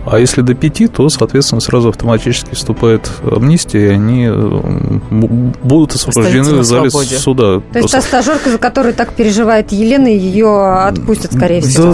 А 0.06 0.20
если 0.20 0.42
до 0.42 0.54
5, 0.54 0.94
то, 0.94 1.10
соответственно, 1.10 1.62
сразу 1.62 1.90
автоматически 1.90 2.56
вступает 2.56 3.10
амнистия, 3.24 3.88
и 3.88 3.90
они 3.90 4.28
э, 4.30 5.00
будут 5.10 5.96
освобождены 5.96 6.60
в 6.60 6.64
зале 6.64 6.90
суда. 6.90 7.62
То 7.72 7.80
есть 7.80 7.92
та 7.92 8.02
стажерка, 8.02 8.50
за 8.50 8.58
которой 8.58 8.94
так 8.94 9.14
переживает 9.14 9.72
Елена, 9.72 10.08
ее 10.08 10.84
отпустят, 10.88 11.34
скорее 11.34 11.62
всего? 11.62 11.94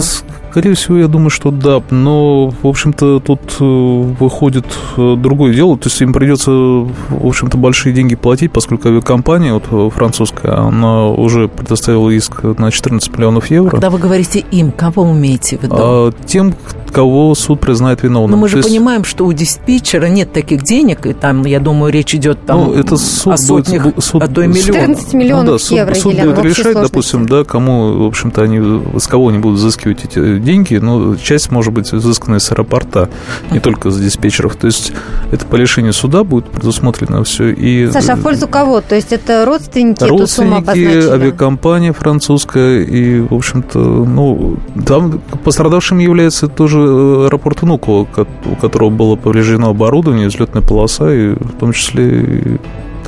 Скорее 0.50 0.74
всего, 0.74 0.96
я 0.96 1.08
думаю, 1.08 1.30
что 1.30 1.50
да, 1.50 1.82
но, 1.90 2.50
в 2.62 2.66
общем-то, 2.66 3.20
тут 3.20 3.40
э, 3.60 3.64
выходит 3.64 4.64
э, 4.96 5.14
другое 5.16 5.52
дело, 5.52 5.76
то 5.76 5.88
есть 5.88 6.00
им 6.00 6.14
придется, 6.14 6.50
в 6.50 7.26
общем-то, 7.26 7.58
большие 7.58 7.92
деньги 7.92 8.14
платить, 8.14 8.50
поскольку 8.50 8.88
авиакомпания 8.88 9.52
вот, 9.52 9.92
французская, 9.92 10.52
она 10.52 11.08
уже 11.08 11.48
предоставила 11.48 12.08
иск 12.08 12.42
на 12.42 12.70
14 12.70 13.14
миллионов 13.14 13.47
евро. 13.50 13.70
Когда 13.70 13.90
вы 13.90 13.98
говорите 13.98 14.40
им, 14.50 14.72
кого 14.72 15.04
вы 15.04 15.18
имеете 15.18 15.58
в 15.58 15.62
виду? 15.62 15.76
А, 15.78 16.12
тем, 16.26 16.54
кого 16.90 17.34
суд 17.34 17.60
признает 17.60 18.02
виновным. 18.02 18.32
Но 18.32 18.36
мы 18.36 18.48
же 18.48 18.58
есть... 18.58 18.68
понимаем, 18.68 19.04
что 19.04 19.26
у 19.26 19.32
диспетчера 19.32 20.06
нет 20.06 20.32
таких 20.32 20.62
денег, 20.62 21.06
и 21.06 21.12
там, 21.12 21.44
я 21.44 21.60
думаю, 21.60 21.92
речь 21.92 22.14
идет 22.14 22.44
там 22.46 22.66
ну, 22.66 22.74
это 22.74 22.96
суд 22.96 23.34
о 23.34 23.36
сотнях, 23.36 23.84
будет, 23.84 24.04
суд, 24.04 24.22
а 24.22 24.28
то 24.28 24.42
и 24.42 24.46
миллионов. 24.46 24.66
14 24.66 25.12
миллионов 25.14 25.44
ну, 25.44 25.52
да, 25.52 25.58
суд, 25.58 25.78
евро, 25.78 25.94
суд 25.94 26.12
Елена, 26.12 26.30
будет 26.30 26.44
решать, 26.44 26.62
сложности. 26.62 26.92
допустим, 26.92 27.26
да, 27.26 27.44
кому, 27.44 28.04
в 28.04 28.06
общем-то, 28.06 28.42
они, 28.42 28.98
с 28.98 29.06
кого 29.06 29.28
они 29.28 29.38
будут 29.38 29.58
взыскивать 29.58 30.04
эти 30.04 30.38
деньги, 30.38 30.76
но 30.76 31.16
часть 31.16 31.50
может 31.50 31.72
быть 31.72 31.92
взыскана 31.92 32.38
с 32.38 32.50
аэропорта, 32.52 33.08
не 33.50 33.60
только 33.60 33.90
с 33.90 33.98
диспетчеров. 33.98 34.56
То 34.56 34.66
есть 34.66 34.92
это 35.30 35.44
по 35.46 35.56
решению 35.56 35.92
суда 35.92 36.24
будет 36.24 36.46
предусмотрено 36.50 37.22
все. 37.24 37.50
И... 37.50 37.90
Саша, 37.90 38.14
а 38.14 38.16
в 38.16 38.22
пользу 38.22 38.48
кого? 38.48 38.80
То 38.80 38.94
есть 38.94 39.12
это 39.12 39.44
родственники, 39.44 40.04
родственники 40.04 41.08
авиакомпания 41.08 41.92
французская, 41.92 42.82
и, 42.82 43.20
в 43.20 43.32
общем-то, 43.38 43.78
ну, 43.78 44.56
там 44.86 45.20
пострадавшим 45.44 45.98
является 45.98 46.48
тоже 46.48 46.78
аэропорт 46.78 47.62
Внуково, 47.62 48.06
у 48.46 48.56
которого 48.56 48.90
было 48.90 49.16
повреждено 49.16 49.70
оборудование, 49.70 50.28
взлетная 50.28 50.62
полоса, 50.62 51.12
и 51.12 51.30
в 51.34 51.52
том 51.58 51.72
числе 51.72 52.58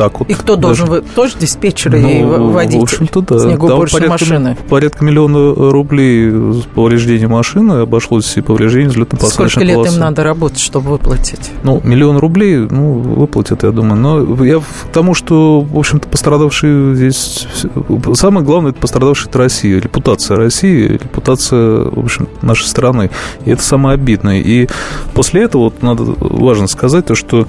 так 0.00 0.18
вот. 0.18 0.30
И 0.30 0.34
кто 0.34 0.56
должен? 0.56 0.86
Даже... 0.86 1.02
Вы 1.02 1.08
тоже 1.14 1.34
диспетчеры 1.38 2.00
ну, 2.00 2.08
и 2.08 2.52
водитель? 2.52 2.80
В 2.80 2.84
общем-то, 2.84 3.20
да. 3.20 3.38
Снегоуборочной 3.38 4.00
порядка, 4.00 4.24
машины? 4.24 4.56
Порядка 4.70 5.04
миллиона 5.04 5.70
рублей 5.70 6.32
повреждения 6.74 7.28
машины 7.28 7.82
обошлось 7.82 8.34
и 8.38 8.40
повреждение 8.40 8.88
взлетно-посадочной 8.88 9.50
Сколько 9.50 9.60
лет 9.60 9.92
им 9.92 9.98
надо 9.98 10.24
работать, 10.24 10.58
чтобы 10.58 10.92
выплатить? 10.92 11.50
Ну, 11.64 11.82
миллион 11.84 12.16
рублей, 12.16 12.66
ну, 12.70 12.94
выплатят, 12.94 13.62
я 13.62 13.72
думаю. 13.72 14.00
Но 14.00 14.42
я 14.42 14.60
к 14.60 14.64
тому, 14.90 15.12
что, 15.12 15.60
в 15.60 15.78
общем-то, 15.78 16.08
пострадавшие 16.08 16.94
здесь... 16.94 17.46
Самое 18.14 18.42
главное, 18.42 18.70
это 18.70 18.80
пострадавшие 18.80 19.28
от 19.28 19.36
России. 19.36 19.74
Репутация 19.74 20.38
России, 20.38 20.92
репутация, 20.92 21.90
в 21.90 21.98
общем, 21.98 22.26
нашей 22.40 22.64
страны. 22.64 23.10
И 23.44 23.50
это 23.50 23.62
самое 23.62 23.96
обидное. 23.96 24.40
И 24.40 24.66
после 25.12 25.42
этого, 25.42 25.64
вот, 25.64 25.82
надо 25.82 26.04
важно 26.20 26.68
сказать 26.68 27.04
то, 27.04 27.14
что 27.14 27.46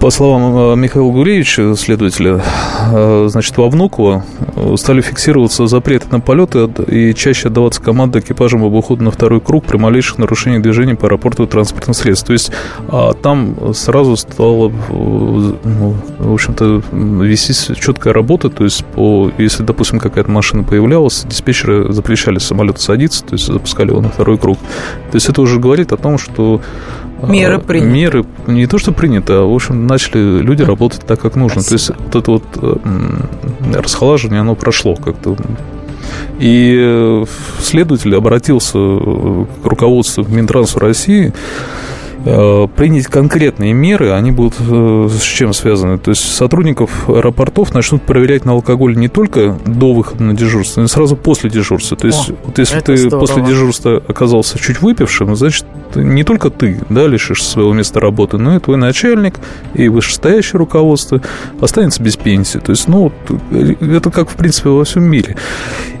по 0.00 0.10
словам 0.10 0.74
э, 0.74 0.76
Михаила 0.76 1.10
Гуревича, 1.10 1.74
следователя, 1.74 2.40
э, 2.92 3.26
значит, 3.28 3.56
во 3.56 3.68
Внуково 3.68 4.24
э, 4.54 4.74
стали 4.76 5.00
фиксироваться 5.00 5.66
запреты 5.66 6.06
на 6.10 6.20
полеты 6.20 6.68
и 6.86 7.14
чаще 7.14 7.48
отдаваться 7.48 7.82
команды 7.82 8.20
экипажам 8.20 8.64
об 8.64 8.74
уходе 8.74 9.02
на 9.02 9.10
второй 9.10 9.40
круг 9.40 9.64
при 9.64 9.76
малейших 9.76 10.18
нарушениях 10.18 10.62
движения 10.62 10.94
по 10.94 11.06
аэропорту 11.06 11.44
и 11.44 11.46
транспортных 11.46 11.96
средств. 11.96 12.26
То 12.26 12.32
есть 12.32 12.52
а 12.88 13.12
там 13.14 13.74
сразу 13.74 14.16
стала, 14.16 14.70
ну, 14.90 15.96
в 16.18 16.32
общем-то, 16.32 16.82
вестись 16.92 17.70
четкая 17.78 18.12
работа. 18.12 18.50
То 18.50 18.64
есть, 18.64 18.84
по, 18.84 19.30
если, 19.38 19.64
допустим, 19.64 19.98
какая-то 19.98 20.30
машина 20.30 20.62
появлялась, 20.62 21.24
диспетчеры 21.24 21.92
запрещали 21.92 22.38
самолету 22.38 22.80
садиться, 22.80 23.24
то 23.24 23.34
есть 23.34 23.46
запускали 23.46 23.90
его 23.90 24.00
на 24.00 24.10
второй 24.10 24.38
круг. 24.38 24.58
То 25.10 25.16
есть 25.16 25.28
это 25.28 25.42
уже 25.42 25.58
говорит 25.58 25.92
о 25.92 25.96
том, 25.96 26.18
что 26.18 26.60
Меры 27.22 27.56
а, 27.56 27.58
приняты. 27.58 27.90
Меры 27.90 28.24
не 28.46 28.66
то, 28.66 28.78
что 28.78 28.92
приняты, 28.92 29.32
а, 29.34 29.44
в 29.44 29.54
общем, 29.54 29.86
начали 29.86 30.40
люди 30.40 30.62
работать 30.62 31.02
так, 31.06 31.20
как 31.20 31.36
нужно. 31.36 31.62
Спасибо. 31.62 31.98
То 31.98 32.02
есть 32.02 32.12
вот 32.12 32.16
это 32.16 32.30
вот 32.30 32.44
э, 32.56 33.78
расхолаживание, 33.80 34.40
оно 34.40 34.54
прошло 34.54 34.94
как-то. 34.94 35.36
И 36.38 36.76
э, 36.78 37.24
следователь 37.60 38.14
обратился 38.14 38.78
к 38.78 39.64
руководству 39.64 40.24
Минтрансу 40.28 40.78
России 40.78 41.32
Э, 41.32 41.87
принять 42.76 43.06
конкретные 43.06 43.72
меры, 43.72 44.12
они 44.12 44.32
будут 44.32 44.54
э, 44.60 45.08
с 45.10 45.22
чем 45.22 45.52
связаны? 45.52 45.98
То 45.98 46.10
есть 46.10 46.34
сотрудников 46.34 47.08
аэропортов 47.08 47.74
начнут 47.74 48.02
проверять 48.02 48.44
на 48.44 48.52
алкоголь 48.52 48.96
не 48.96 49.08
только 49.08 49.58
до 49.66 49.94
выхода 49.94 50.22
на 50.22 50.34
дежурство, 50.34 50.80
но 50.80 50.86
и 50.86 50.88
сразу 50.88 51.16
после 51.16 51.50
дежурства. 51.50 51.96
То 51.96 52.06
есть 52.06 52.30
О, 52.30 52.34
вот 52.44 52.58
если 52.58 52.80
ты 52.80 52.96
здорово. 52.96 53.20
после 53.20 53.42
дежурства 53.42 54.02
оказался 54.06 54.58
чуть 54.58 54.82
выпившим, 54.82 55.36
значит, 55.36 55.64
не 55.94 56.24
только 56.24 56.50
ты 56.50 56.80
да, 56.88 57.06
лишишь 57.06 57.42
своего 57.42 57.72
места 57.72 58.00
работы, 58.00 58.38
но 58.38 58.56
и 58.56 58.60
твой 58.60 58.76
начальник, 58.76 59.36
и 59.74 59.88
вышестоящее 59.88 60.58
руководство 60.58 61.20
останется 61.60 62.02
без 62.02 62.16
пенсии. 62.16 62.58
То 62.58 62.72
есть, 62.72 62.88
ну, 62.88 63.12
э, 63.50 63.74
это 63.80 64.10
как, 64.10 64.30
в 64.30 64.36
принципе, 64.36 64.70
во 64.70 64.84
всем 64.84 65.04
мире. 65.04 65.36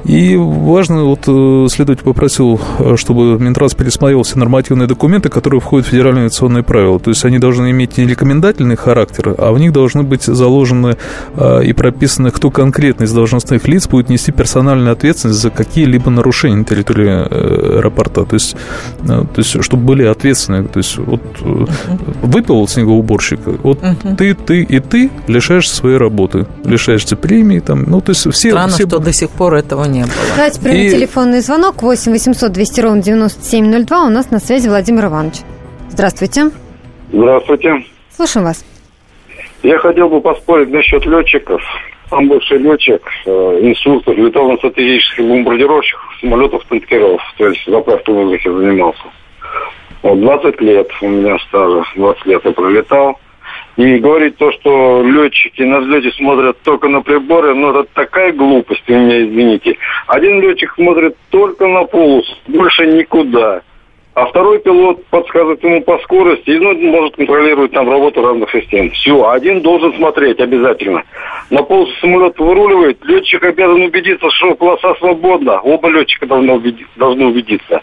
И 0.04 0.36
важно, 0.36 1.04
вот 1.04 1.24
следователь 1.70 2.04
попросил, 2.04 2.60
чтобы 2.96 3.38
Минтранс 3.38 3.74
пересмотрел 3.74 4.22
все 4.22 4.38
нормативные 4.38 4.86
документы, 4.86 5.28
которые 5.28 5.60
входят 5.60 5.86
в 5.86 5.90
федеральный 5.90 6.17
авиационные 6.20 6.62
правила. 6.62 6.98
То 6.98 7.10
есть 7.10 7.24
они 7.24 7.38
должны 7.38 7.70
иметь 7.70 7.98
не 7.98 8.06
рекомендательный 8.06 8.76
характер, 8.76 9.34
а 9.38 9.52
в 9.52 9.58
них 9.58 9.72
должны 9.72 10.02
быть 10.02 10.24
заложены 10.24 10.96
э, 11.36 11.64
и 11.64 11.72
прописаны, 11.72 12.30
кто 12.30 12.50
конкретно 12.50 13.04
из 13.04 13.12
должностных 13.12 13.66
лиц 13.68 13.88
будет 13.88 14.08
нести 14.08 14.32
персональную 14.32 14.92
ответственность 14.92 15.40
за 15.40 15.50
какие-либо 15.50 16.10
нарушения 16.10 16.56
на 16.56 16.64
территории 16.64 17.08
э, 17.08 17.78
аэропорта. 17.78 18.24
То 18.24 18.34
есть, 18.34 18.56
э, 19.02 19.06
то 19.06 19.38
есть 19.38 19.62
чтобы 19.62 19.84
были 19.84 20.04
ответственны. 20.04 20.64
То 20.64 20.78
есть 20.78 20.98
вот 20.98 21.20
uh 21.40 21.68
выпил 22.22 22.66
снегоуборщик, 22.68 23.40
вот 23.62 23.82
uh 23.82 24.16
ты, 24.16 24.34
ты 24.34 24.62
и 24.62 24.80
ты 24.80 25.10
лишаешься 25.26 25.74
своей 25.74 25.96
работы, 25.96 26.46
лишаешься 26.64 27.16
премии. 27.16 27.60
Там, 27.60 27.84
ну, 27.84 28.00
то 28.00 28.10
есть 28.10 28.30
все, 28.32 28.50
Странно, 28.50 28.74
все... 28.74 28.86
что 28.86 28.98
до 28.98 29.12
сих 29.12 29.30
пор 29.30 29.54
этого 29.54 29.84
не 29.84 30.02
было. 30.02 30.12
Давайте 30.36 30.60
примем 30.60 30.86
и... 30.86 30.90
телефонный 30.90 31.40
звонок 31.40 31.82
8 31.82 32.12
800 32.12 32.52
200 32.52 32.80
ровно 32.80 33.02
9702. 33.02 34.06
У 34.06 34.10
нас 34.10 34.30
на 34.30 34.40
связи 34.40 34.68
Владимир 34.68 35.06
Иванович. 35.06 35.36
Здравствуйте. 35.98 36.52
Здравствуйте. 37.10 37.84
Слушаем 38.10 38.46
вас. 38.46 38.64
Я 39.64 39.78
хотел 39.78 40.08
бы 40.08 40.20
поспорить 40.20 40.70
насчет 40.70 41.04
летчиков. 41.04 41.60
Сам 42.08 42.28
бывший 42.28 42.58
летчик, 42.58 43.02
э, 43.26 43.58
инструктор, 43.62 44.16
летал 44.16 44.48
на 44.48 44.56
стратегических 44.58 45.24
бомбардировщиках 45.24 46.20
самолетов 46.20 46.62
танкеров, 46.68 47.20
то 47.36 47.48
есть 47.48 47.66
заправку 47.66 48.12
в 48.12 48.14
воздухе 48.14 48.52
занимался. 48.52 49.02
Вот 50.04 50.20
20 50.20 50.60
лет 50.60 50.88
у 51.02 51.08
меня 51.08 51.36
стажа, 51.48 51.82
20 51.96 52.26
лет 52.26 52.44
я 52.44 52.52
пролетал. 52.52 53.18
И 53.76 53.98
говорить 53.98 54.36
то, 54.36 54.52
что 54.52 55.02
летчики 55.02 55.62
на 55.62 55.80
взлете 55.80 56.12
смотрят 56.12 56.60
только 56.62 56.88
на 56.88 57.00
приборы, 57.00 57.56
ну 57.56 57.70
это 57.70 57.88
такая 57.92 58.32
глупость, 58.32 58.84
вы 58.86 58.94
меня 58.94 59.24
извините. 59.24 59.76
Один 60.06 60.40
летчик 60.40 60.72
смотрит 60.74 61.16
только 61.30 61.66
на 61.66 61.82
полос, 61.82 62.24
больше 62.46 62.86
никуда 62.86 63.62
а 64.18 64.26
второй 64.26 64.58
пилот 64.58 65.04
подсказывает 65.06 65.62
ему 65.62 65.80
по 65.82 65.96
скорости, 65.98 66.50
и 66.50 66.58
ну, 66.58 66.74
может 66.74 67.14
контролировать 67.14 67.70
там 67.70 67.88
работу 67.88 68.20
разных 68.20 68.50
систем. 68.50 68.90
Все, 68.90 69.30
один 69.30 69.60
должен 69.60 69.94
смотреть 69.94 70.40
обязательно. 70.40 71.04
На 71.50 71.62
пол 71.62 71.88
самолет 72.00 72.36
выруливает, 72.38 72.98
летчик 73.04 73.44
обязан 73.44 73.80
убедиться, 73.80 74.28
что 74.30 74.56
полоса 74.56 74.94
свободна. 74.96 75.60
Оба 75.60 75.88
летчика 75.90 76.26
должны, 76.26 76.52
убедиться, 76.52 76.92
должны 76.96 77.26
убедиться. 77.26 77.80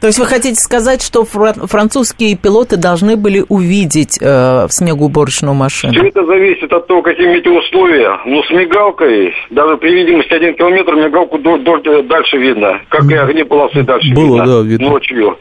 То 0.00 0.08
есть 0.08 0.18
вы 0.18 0.26
хотите 0.26 0.56
сказать, 0.56 1.02
что 1.02 1.24
французские 1.24 2.36
пилоты 2.36 2.76
должны 2.76 3.16
были 3.16 3.42
увидеть 3.48 4.18
э, 4.20 4.66
снегоуборочную 4.68 5.54
машину? 5.54 5.94
Все 5.94 6.06
это 6.06 6.24
зависит 6.26 6.72
от 6.72 6.86
того, 6.86 7.02
какие 7.02 7.26
метеоусловия. 7.26 8.20
Ну, 8.26 8.42
с 8.44 8.50
мигалкой, 8.50 9.34
даже 9.50 9.76
при 9.78 9.94
видимости 9.94 10.34
один 10.34 10.54
километр, 10.54 10.94
мигалку 10.94 11.38
дальше 11.38 12.36
видно. 12.36 12.80
Как 12.90 13.10
и 13.10 13.14
огни 13.14 13.42
полосы 13.44 13.82
дальше 13.82 14.12
Было, 14.14 14.36
видно. 14.36 14.46
Да, 14.46 14.60
видно. 14.62 14.90
Ночью. 14.90 15.38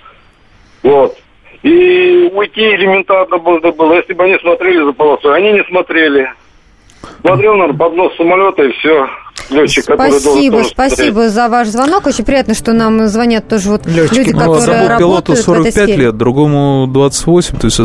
Вот. 0.84 1.18
И 1.64 2.30
уйти 2.34 2.76
элементарно 2.76 3.38
можно 3.38 3.72
было, 3.72 3.94
если 3.94 4.14
бы 4.14 4.26
они 4.26 4.38
смотрели 4.40 4.84
за 4.84 4.94
полосой. 4.94 5.36
Они 5.36 5.54
не 5.54 5.64
смотрели. 5.64 6.32
Смотрел, 7.22 7.56
наверное, 7.56 7.78
под 7.78 7.96
нос 7.96 8.16
самолета 8.18 8.64
и 8.64 8.72
все 8.74 9.08
летчик, 9.50 9.86
который 9.86 10.20
Спасибо, 10.20 10.52
должен 10.58 10.72
спасибо 10.72 11.30
за 11.30 11.50
ваш 11.50 11.68
звонок. 11.70 12.08
Очень 12.08 12.26
приятно, 12.26 12.54
что 12.54 12.74
нам 12.74 13.08
звонят 13.08 13.48
тоже 13.48 13.70
вот 13.70 13.86
Летчики. 13.86 14.18
люди, 14.18 14.32
ну, 14.32 14.40
которые 14.40 14.88
работают 14.88 15.00
пилоту 15.00 15.36
45 15.36 15.74
в 15.74 15.78
этой 15.78 15.96
лет, 15.96 16.18
другому 16.18 16.88
28, 16.88 17.58
то 17.58 17.66
есть 17.66 17.78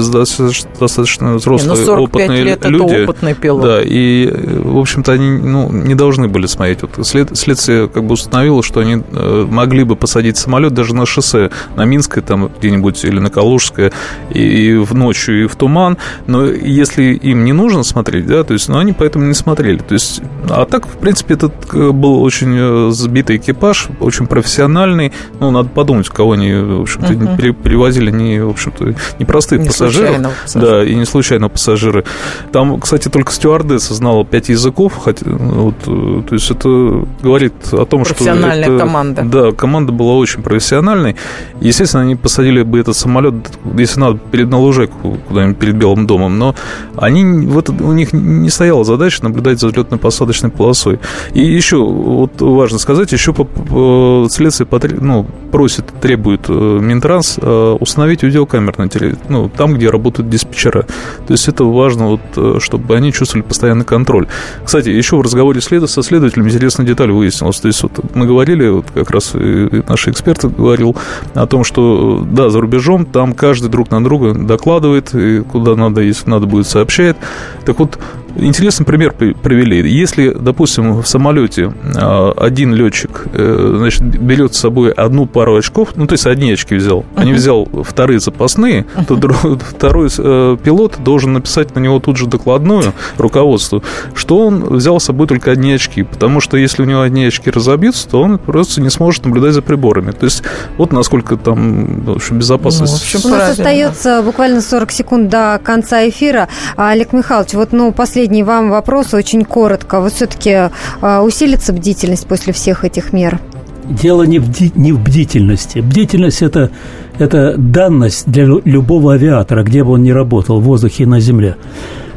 достаточно 0.78 1.34
взрослые, 1.34 1.78
Не, 1.78 1.86
ну 1.86 2.02
опытные 2.02 2.44
лет 2.44 2.64
люди. 2.64 2.94
Это 2.94 3.04
опытный 3.04 3.34
пилот. 3.34 3.62
Да, 3.62 3.80
и, 3.82 4.30
в 4.30 4.78
общем-то, 4.78 5.12
они 5.12 5.38
ну, 5.38 5.70
не 5.70 5.94
должны 5.94 6.28
были 6.28 6.46
смотреть. 6.46 6.82
Вот 6.82 7.06
след, 7.06 7.36
следствие 7.36 7.88
как 7.88 8.04
бы 8.04 8.14
установило, 8.14 8.62
что 8.62 8.80
они 8.80 9.02
э, 9.10 9.46
могли 9.48 9.84
бы 9.84 9.96
посадить 9.96 10.36
самолет 10.36 10.74
даже 10.74 10.94
на 10.94 11.06
шоссе, 11.06 11.50
на 11.76 11.84
Минское 11.84 12.22
там 12.22 12.50
где-нибудь 12.58 13.04
или 13.04 13.18
на 13.18 13.30
Калужское, 13.30 13.92
и, 14.32 14.40
и 14.40 14.76
в 14.76 14.94
ночью, 14.94 15.44
и 15.44 15.46
в 15.46 15.56
туман, 15.56 15.98
но 16.26 16.44
если 16.44 17.14
им 17.14 17.44
не 17.44 17.52
нужно 17.52 17.82
смотреть, 17.82 18.26
да, 18.26 18.44
то 18.44 18.52
есть, 18.52 18.68
ну, 18.68 18.78
они 18.78 18.92
поэтому 18.92 19.24
не 19.24 19.34
смотрели. 19.34 19.78
То 19.78 19.94
есть, 19.94 20.20
а 20.48 20.64
так, 20.64 20.86
в 20.86 20.98
принципе, 20.98 21.37
это 21.42 21.92
был 21.92 22.22
очень 22.22 22.90
сбитый 22.92 23.36
экипаж, 23.36 23.88
очень 24.00 24.26
профессиональный. 24.26 25.12
Ну, 25.40 25.50
надо 25.50 25.68
подумать, 25.68 26.08
кого 26.08 26.32
они, 26.32 26.52
в 26.52 26.82
общем-то, 26.82 27.12
угу. 27.12 27.54
перевозили 27.54 28.10
не, 28.10 28.40
в 28.42 28.50
общем-то, 28.50 28.94
не 29.18 29.24
простых 29.24 29.60
не 29.60 29.66
пассажиров. 29.66 30.16
Да, 30.54 30.84
и 30.84 30.94
не 30.94 31.04
случайно 31.04 31.48
пассажиры. 31.48 32.04
Там, 32.52 32.80
кстати, 32.80 33.08
только 33.08 33.32
стюардесса 33.32 33.94
знала 33.94 34.24
пять 34.24 34.48
языков, 34.48 34.98
хотя, 35.02 35.24
вот, 35.26 35.76
то 35.84 36.34
есть 36.34 36.50
это 36.50 37.06
говорит 37.22 37.54
о 37.72 37.84
том, 37.84 38.04
что... 38.04 38.14
Профессиональная 38.14 38.78
команда. 38.78 39.22
Да, 39.24 39.52
команда 39.52 39.92
была 39.92 40.14
очень 40.14 40.42
профессиональной. 40.42 41.16
Естественно, 41.60 42.02
они 42.02 42.16
посадили 42.16 42.62
бы 42.62 42.78
этот 42.78 42.96
самолет, 42.96 43.34
если 43.76 44.00
надо, 44.00 44.18
перед 44.18 44.48
на 44.48 44.58
лужайку 44.58 45.18
куда-нибудь 45.28 45.58
перед 45.58 45.76
Белым 45.76 46.06
домом, 46.06 46.38
но 46.38 46.54
они, 46.96 47.46
вот 47.46 47.68
у 47.68 47.92
них 47.92 48.12
не 48.12 48.50
стояла 48.50 48.84
задача 48.84 49.22
наблюдать 49.22 49.60
за 49.60 49.68
взлетно-посадочной 49.68 50.50
полосой. 50.50 50.98
И 51.34 51.44
еще, 51.44 51.78
вот 51.78 52.40
важно 52.40 52.78
сказать, 52.78 53.12
еще 53.12 53.32
по 53.32 54.26
следствие 54.30 54.66
потреб, 54.66 55.00
ну, 55.00 55.26
просит, 55.52 55.86
требует 56.00 56.48
э, 56.48 56.52
Минтранс 56.52 57.38
э, 57.40 57.76
установить 57.80 58.22
видеокамеры 58.22 58.74
на 58.78 58.88
теле, 58.88 59.16
ну, 59.28 59.48
там, 59.48 59.74
где 59.74 59.90
работают 59.90 60.28
диспетчера. 60.28 60.82
То 61.26 61.32
есть 61.32 61.48
это 61.48 61.64
важно, 61.64 62.08
вот, 62.08 62.20
э, 62.36 62.56
чтобы 62.60 62.96
они 62.96 63.12
чувствовали 63.12 63.46
постоянный 63.46 63.84
контроль. 63.84 64.26
Кстати, 64.64 64.88
еще 64.88 65.16
в 65.16 65.22
разговоре 65.22 65.60
со 65.60 66.02
следователем 66.02 66.46
интересная 66.46 66.86
деталь 66.86 67.10
выяснилась. 67.10 67.60
То 67.60 67.68
есть 67.68 67.82
вот 67.82 67.92
мы 68.14 68.26
говорили, 68.26 68.68
вот 68.68 68.86
как 68.92 69.10
раз 69.10 69.32
и 69.34 69.82
наши 69.88 70.10
эксперты 70.10 70.48
говорил 70.48 70.96
о 71.34 71.46
том, 71.46 71.64
что 71.64 72.26
да, 72.30 72.50
за 72.50 72.60
рубежом 72.60 73.04
там 73.04 73.32
каждый 73.32 73.68
друг 73.68 73.90
на 73.90 74.02
друга 74.02 74.34
докладывает, 74.34 75.14
и 75.14 75.40
куда 75.40 75.74
надо, 75.74 76.00
если 76.00 76.28
надо 76.30 76.46
будет, 76.46 76.66
сообщает. 76.66 77.16
Так 77.64 77.78
вот, 77.78 77.98
Интересный 78.36 78.86
пример 78.86 79.12
привели. 79.14 79.90
Если, 79.90 80.30
допустим, 80.30 81.02
в 81.02 81.08
самолете 81.18 81.72
а, 81.96 82.32
один 82.36 82.72
летчик 82.74 83.26
э, 83.32 83.74
значит, 83.76 84.02
берет 84.02 84.54
с 84.54 84.58
собой 84.58 84.92
одну 84.92 85.26
пару 85.26 85.56
очков, 85.56 85.90
ну, 85.96 86.06
то 86.06 86.14
есть 86.14 86.26
одни 86.26 86.52
очки 86.52 86.76
взял, 86.76 87.04
а 87.16 87.24
не 87.24 87.32
взял 87.32 87.68
вторые 87.84 88.20
запасные, 88.20 88.86
то 89.08 89.16
второй 89.16 90.08
э, 90.16 90.56
пилот 90.62 91.02
должен 91.02 91.32
написать 91.32 91.74
на 91.74 91.80
него 91.80 91.98
тут 91.98 92.16
же 92.16 92.26
докладную 92.26 92.92
руководству, 93.16 93.82
что 94.14 94.46
он 94.46 94.76
взял 94.76 95.00
с 95.00 95.04
собой 95.04 95.26
только 95.26 95.50
одни 95.50 95.72
очки, 95.72 96.04
потому 96.04 96.40
что 96.40 96.56
если 96.56 96.82
у 96.82 96.84
него 96.84 97.00
одни 97.00 97.24
очки 97.24 97.50
разобьются, 97.50 98.08
то 98.08 98.22
он 98.22 98.38
просто 98.38 98.80
не 98.80 98.90
сможет 98.90 99.24
наблюдать 99.24 99.54
за 99.54 99.62
приборами. 99.62 100.12
То 100.12 100.24
есть 100.24 100.44
вот 100.76 100.92
насколько 100.92 101.36
там 101.36 102.04
в 102.04 102.10
общем, 102.12 102.38
безопасность. 102.38 102.92
Ну, 102.92 102.98
в 102.98 103.02
общем, 103.02 103.20
у 103.24 103.34
нас 103.34 103.50
остается 103.50 104.22
буквально 104.22 104.60
40 104.60 104.92
секунд 104.92 105.28
до 105.28 105.60
конца 105.62 106.08
эфира. 106.08 106.48
Олег 106.76 107.12
Михайлович, 107.12 107.54
вот 107.54 107.72
ну, 107.72 107.90
последний 107.92 108.44
вам 108.44 108.70
вопрос 108.70 109.14
очень 109.14 109.44
коротко. 109.44 110.00
Вот 110.00 110.12
все-таки 110.12 110.50
а, 110.52 110.70
усилится 111.16 111.72
бдительность 111.72 112.26
после 112.26 112.52
всех 112.52 112.84
этих 112.84 113.12
мер? 113.12 113.40
Дело 113.88 114.24
не 114.24 114.38
в, 114.38 114.48
бди, 114.50 114.70
не 114.74 114.92
в 114.92 115.02
бдительности. 115.02 115.78
Бдительность 115.78 116.42
это,– 116.42 116.70
это 117.18 117.54
данность 117.56 118.30
для 118.30 118.44
любого 118.44 119.14
авиатора, 119.14 119.62
где 119.62 119.82
бы 119.82 119.92
он 119.92 120.02
ни 120.02 120.10
работал, 120.10 120.60
в 120.60 120.64
воздухе 120.64 121.04
и 121.04 121.06
на 121.06 121.20
земле. 121.20 121.56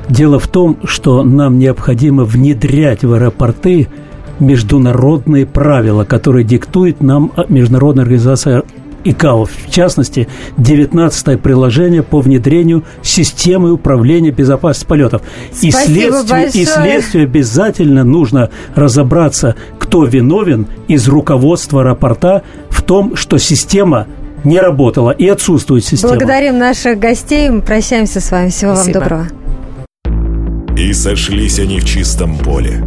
Дело 0.10 0.40
в 0.40 0.48
том, 0.48 0.78
что 0.84 1.24
нам 1.24 1.60
необходимо 1.60 2.26
внедрять 2.26 3.04
в 3.04 3.14
аэропорты 3.14 3.88
международные 4.40 5.46
правила, 5.46 6.04
которые 6.04 6.44
диктует 6.44 7.02
нам 7.02 7.32
Международная 7.48 8.04
организация 8.04 8.64
ИКАО, 9.04 9.46
в 9.46 9.70
частности, 9.70 10.28
19 10.58 11.42
приложение 11.42 12.04
по 12.04 12.20
внедрению 12.22 12.84
системы 13.02 13.72
управления 13.72 14.32
безопасностью 14.32 14.88
полетов. 14.88 15.22
и 15.62 15.72
следствию, 15.72 16.48
и 16.54 16.66
следствию 16.66 17.24
обязательно 17.24 18.04
нужно 18.04 18.50
разобраться, 18.76 19.56
кто 19.80 20.06
виновен 20.06 20.68
из 20.88 21.08
руководства 21.08 21.82
аэропорта 21.82 22.44
в 22.70 22.82
том, 22.82 23.16
что 23.16 23.38
система 23.38 24.08
не 24.44 24.60
работала 24.60 25.12
и 25.12 25.28
отсутствует 25.28 25.86
система. 25.86 26.16
Благодарим 26.16 26.58
наших 26.58 27.00
гостей. 27.00 27.50
Мы 27.50 27.62
прощаемся 27.62 28.20
с 28.20 28.32
вами. 28.32 28.50
Всего 28.50 28.76
Спасибо. 28.76 29.00
вам 29.00 29.04
доброго. 29.04 29.28
И 30.78 30.94
сошлись 30.94 31.60
они 31.60 31.80
в 31.80 31.86
чистом 31.86 32.38
поле. 32.38 32.84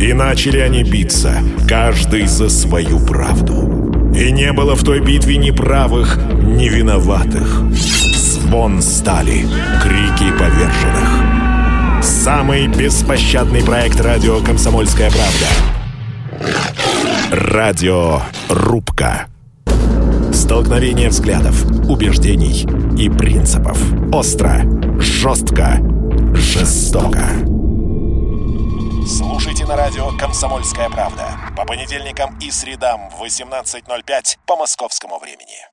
И 0.00 0.14
начали 0.14 0.58
они 0.58 0.82
биться, 0.82 1.34
каждый 1.68 2.26
за 2.26 2.48
свою 2.48 2.98
правду. 3.00 3.79
И 4.14 4.32
не 4.32 4.52
было 4.52 4.74
в 4.74 4.82
той 4.82 5.00
битве 5.00 5.36
ни 5.36 5.50
правых, 5.50 6.18
ни 6.42 6.68
виноватых. 6.68 7.62
Звон 7.72 8.82
стали, 8.82 9.46
крики 9.82 10.30
поверженных. 10.38 12.02
Самый 12.02 12.66
беспощадный 12.66 13.62
проект 13.62 14.00
радио 14.00 14.40
«Комсомольская 14.40 15.10
правда». 15.10 15.46
Радио 17.30 18.20
«Рубка». 18.48 19.26
Столкновение 20.32 21.08
взглядов, 21.10 21.64
убеждений 21.88 22.66
и 22.98 23.08
принципов. 23.08 23.78
Остро, 24.12 24.62
жестко, 24.98 25.78
жестоко. 26.34 27.24
Слушайте 29.06 29.39
на 29.70 29.76
радио 29.76 30.10
«Комсомольская 30.18 30.90
правда» 30.90 31.38
по 31.56 31.64
понедельникам 31.64 32.36
и 32.40 32.50
средам 32.50 33.08
в 33.10 33.22
18.05 33.22 34.38
по 34.44 34.56
московскому 34.56 35.20
времени. 35.20 35.64